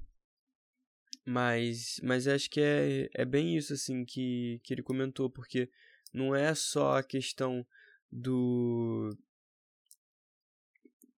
[1.25, 5.69] Mas, mas acho que é, é bem isso assim que, que ele comentou, porque
[6.13, 7.65] não é só a questão
[8.11, 9.09] do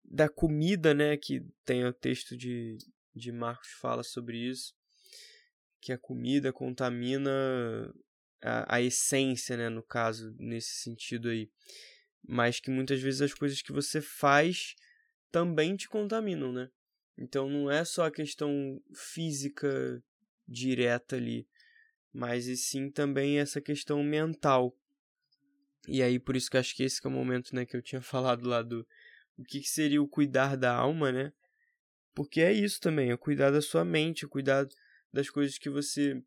[0.03, 2.78] da comida, né, que tem o texto de,
[3.13, 4.74] de Marcos fala sobre isso,
[5.82, 7.93] que a comida contamina
[8.41, 11.49] a, a essência, né, no caso, nesse sentido aí
[12.28, 14.76] mas que muitas vezes as coisas que você faz
[15.32, 16.69] também te contaminam, né?
[17.17, 20.03] Então não é só a questão física
[20.47, 21.47] direta ali,
[22.13, 24.76] mas e sim também essa questão mental.
[25.88, 27.82] E aí por isso que acho que esse que é o momento, né, que eu
[27.82, 28.86] tinha falado lá do
[29.38, 31.34] o que, que seria o cuidar da alma, né?
[32.13, 34.65] Porque é isso também, é cuidar da sua mente, é cuidar
[35.11, 36.21] das coisas que você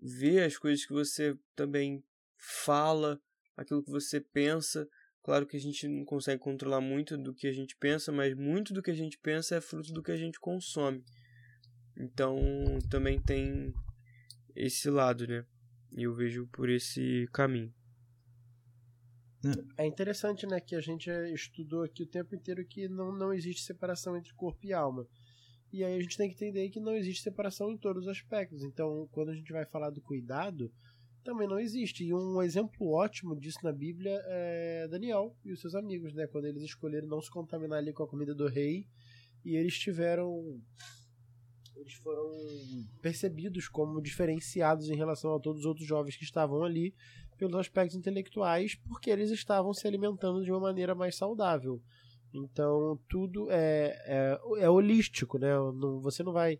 [0.00, 2.02] vê, as coisas que você também
[2.36, 3.20] fala,
[3.56, 4.88] aquilo que você pensa.
[5.22, 8.74] Claro que a gente não consegue controlar muito do que a gente pensa, mas muito
[8.74, 11.04] do que a gente pensa é fruto do que a gente consome.
[11.96, 12.36] Então
[12.90, 13.72] também tem
[14.54, 15.46] esse lado, né?
[15.92, 17.72] E eu vejo por esse caminho.
[19.76, 23.62] É interessante, né, que a gente estudou aqui o tempo inteiro que não, não existe
[23.62, 25.06] separação entre corpo e alma.
[25.72, 28.62] E aí a gente tem que entender que não existe separação em todos os aspectos.
[28.62, 30.70] Então, quando a gente vai falar do cuidado,
[31.22, 32.04] também não existe.
[32.04, 36.26] E um exemplo ótimo disso na Bíblia é Daniel e os seus amigos, né?
[36.26, 38.86] Quando eles escolheram não se contaminar ali com a comida do rei
[39.44, 40.60] e eles tiveram
[41.76, 42.30] eles foram
[43.00, 46.94] percebidos como diferenciados em relação a todos os outros jovens que estavam ali
[47.36, 51.82] pelos aspectos intelectuais, porque eles estavam se alimentando de uma maneira mais saudável.
[52.32, 55.52] Então tudo é, é, é holístico, né?
[55.54, 56.58] Não, você não vai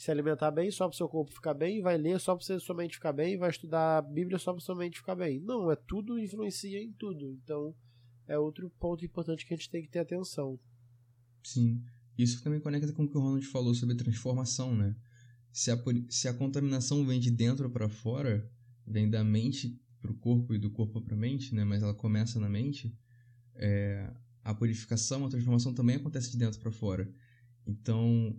[0.00, 2.74] se alimentar bem só para o seu corpo ficar bem, vai ler só para sua
[2.74, 5.38] mente ficar bem, vai estudar a Bíblia só para sua mente ficar bem.
[5.40, 7.30] Não, é tudo influencia em tudo.
[7.32, 7.74] Então
[8.26, 10.58] é outro ponto importante que a gente tem que ter atenção.
[11.44, 11.84] Sim.
[12.16, 14.96] Isso também conecta com o que o Ronald falou sobre transformação, né?
[15.52, 15.76] Se a,
[16.08, 18.50] se a contaminação vem de dentro para fora,
[18.86, 21.62] vem da mente para o corpo e do corpo para a mente, né?
[21.62, 22.96] Mas ela começa na mente.
[23.54, 24.10] É,
[24.42, 27.06] a purificação, a transformação também acontece de dentro para fora.
[27.66, 28.34] Então,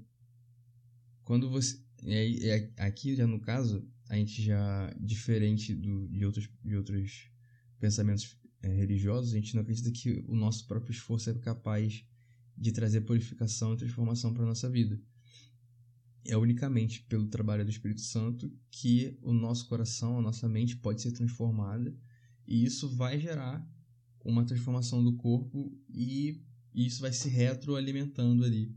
[1.24, 1.80] quando você.
[2.04, 7.30] É, é, aqui, já no caso, a gente já, diferente do, de, outros, de outros
[7.80, 12.04] pensamentos é, religiosos, a gente não acredita que o nosso próprio esforço é capaz
[12.58, 15.00] de trazer purificação e transformação para nossa vida.
[16.26, 21.02] É unicamente pelo trabalho do Espírito Santo que o nosso coração, a nossa mente pode
[21.02, 21.96] ser transformada
[22.48, 23.68] e isso vai gerar
[24.24, 26.44] uma transformação do corpo e
[26.74, 28.76] isso vai se retroalimentando ali,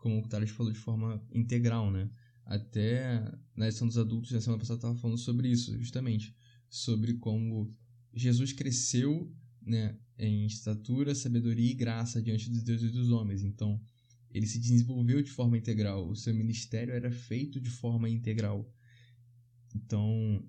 [0.00, 2.10] como o Thales falou, de forma integral, né?
[2.44, 3.22] Até
[3.54, 6.34] na edição dos adultos, na semana passada, estava falando sobre isso, justamente.
[6.68, 7.72] Sobre como
[8.12, 9.32] Jesus cresceu
[9.62, 13.42] né, em estatura, sabedoria e graça diante dos deuses e dos homens.
[13.42, 13.80] Então,
[14.30, 16.08] ele se desenvolveu de forma integral.
[16.08, 18.68] O seu ministério era feito de forma integral.
[19.74, 20.44] Então,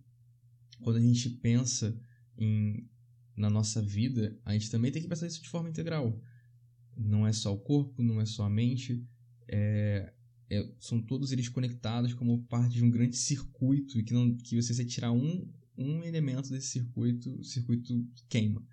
[0.81, 1.95] quando a gente pensa
[2.37, 2.87] em
[3.35, 6.21] na nossa vida, a gente também tem que pensar isso de forma integral.
[6.95, 9.03] Não é só o corpo, não é só a mente,
[9.51, 10.13] é,
[10.49, 14.55] é, são todos eles conectados como parte de um grande circuito e que, não, que
[14.55, 15.45] você se tirar um,
[15.77, 18.65] um elemento desse circuito, o circuito queima.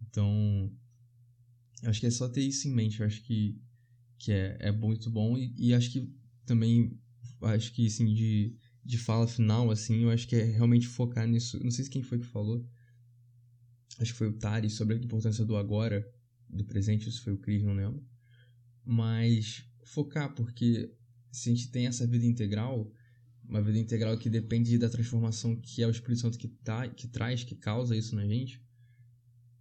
[0.00, 0.72] Então,
[1.84, 3.00] acho que é só ter isso em mente.
[3.00, 3.60] Eu acho que,
[4.18, 6.10] que é, é muito bom e, e acho que
[6.46, 6.98] também,
[7.42, 11.62] acho que assim, de, de fala final, assim, eu acho que é realmente focar nisso.
[11.62, 12.66] Não sei se quem foi que falou,
[13.98, 16.10] acho que foi o Tari, sobre a importância do agora,
[16.48, 18.02] do presente, isso foi o Cris, não lembro.
[18.84, 20.92] Mas focar, porque
[21.30, 22.92] se a gente tem essa vida integral,
[23.44, 27.08] uma vida integral que depende da transformação que é o Espírito Santo que, tá, que
[27.08, 28.62] traz, que causa isso na gente.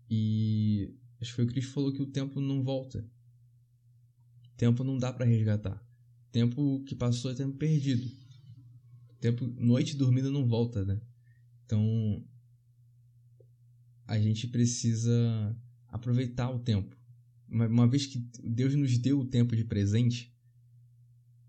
[0.09, 3.09] E acho que foi o Cris falou que o tempo não volta.
[4.57, 5.82] Tempo não dá para resgatar.
[6.32, 8.09] Tempo que passou é tempo perdido.
[9.19, 11.01] Tempo, noite dormida não volta, né?
[11.65, 12.26] Então,
[14.05, 15.55] a gente precisa
[15.88, 17.01] aproveitar o tempo.
[17.52, 20.34] Uma, vez que Deus nos deu o tempo de presente,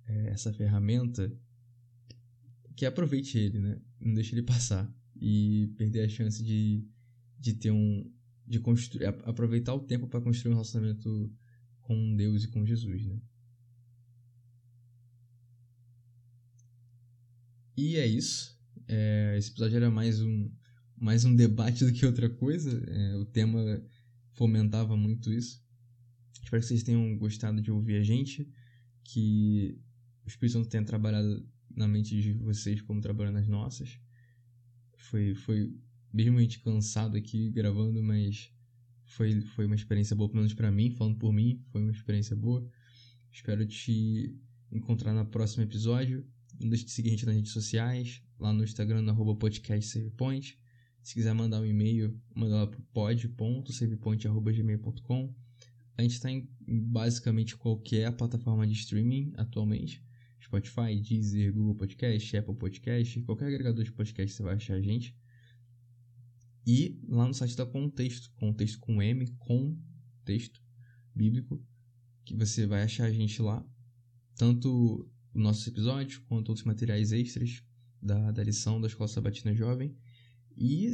[0.04, 1.32] é, essa ferramenta,
[2.74, 3.80] que aproveite ele, né?
[4.00, 6.84] Não deixe ele passar e perder a chance de,
[7.38, 8.10] de ter um
[8.44, 11.32] de construir aproveitar o tempo para construir um relacionamento
[11.80, 13.20] com Deus e com Jesus, né?
[17.76, 18.60] E é isso.
[18.88, 20.50] É, esse episódio era mais um
[20.96, 22.82] mais um debate do que outra coisa.
[22.88, 23.80] É, o tema
[24.32, 25.61] fomentava muito isso.
[26.52, 28.46] Espero que vocês tenham gostado de ouvir a gente,
[29.02, 29.80] que
[30.22, 33.98] o Espírito Santo tenha trabalhado na mente de vocês como trabalhando nas nossas.
[34.98, 35.74] Foi, foi
[36.12, 38.52] mesmo a gente cansado aqui gravando, mas
[39.06, 42.36] foi, foi uma experiência boa, pelo menos pra mim, falando por mim, foi uma experiência
[42.36, 42.68] boa.
[43.32, 44.38] Espero te
[44.70, 46.22] encontrar no próximo episódio.
[46.60, 50.58] Não deixe de seguir a gente nas redes sociais, lá no Instagram, no podcastsavepoint.
[51.02, 55.41] Se quiser mandar um e-mail, manda lá para pod.savepoint.gmail.com.
[55.96, 60.02] A gente está em basicamente qualquer plataforma de streaming atualmente.
[60.40, 65.16] Spotify, Deezer, Google Podcast, Apple Podcast, qualquer agregador de podcast você vai achar a gente.
[66.66, 69.78] E lá no site da Contexto, Contexto com M, com
[70.24, 70.60] texto
[71.14, 71.64] bíblico,
[72.24, 73.64] que você vai achar a gente lá.
[74.34, 77.62] tanto o nosso episódio quanto outros materiais extras
[78.00, 79.96] da, da lição da Escola Sabatina Jovem.
[80.56, 80.92] E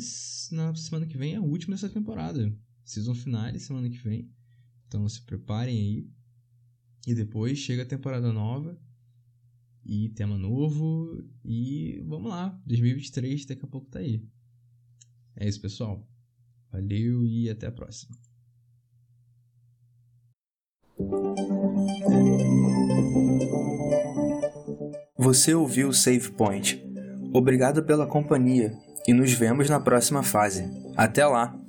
[0.53, 2.55] na semana que vem é a última dessa temporada.
[2.85, 4.31] Season finale semana que vem.
[4.89, 6.11] Então se preparem aí.
[7.07, 8.77] E depois chega a temporada nova.
[9.85, 11.23] E tema novo.
[11.45, 12.61] E vamos lá.
[12.67, 14.27] 2023 daqui a pouco tá aí.
[15.37, 16.07] É isso, pessoal.
[16.73, 18.17] Valeu e até a próxima.
[25.17, 26.83] Você ouviu o Save Point.
[27.33, 28.73] Obrigado pela companhia
[29.07, 30.65] e nos vemos na próxima fase.
[30.97, 31.68] Até lá!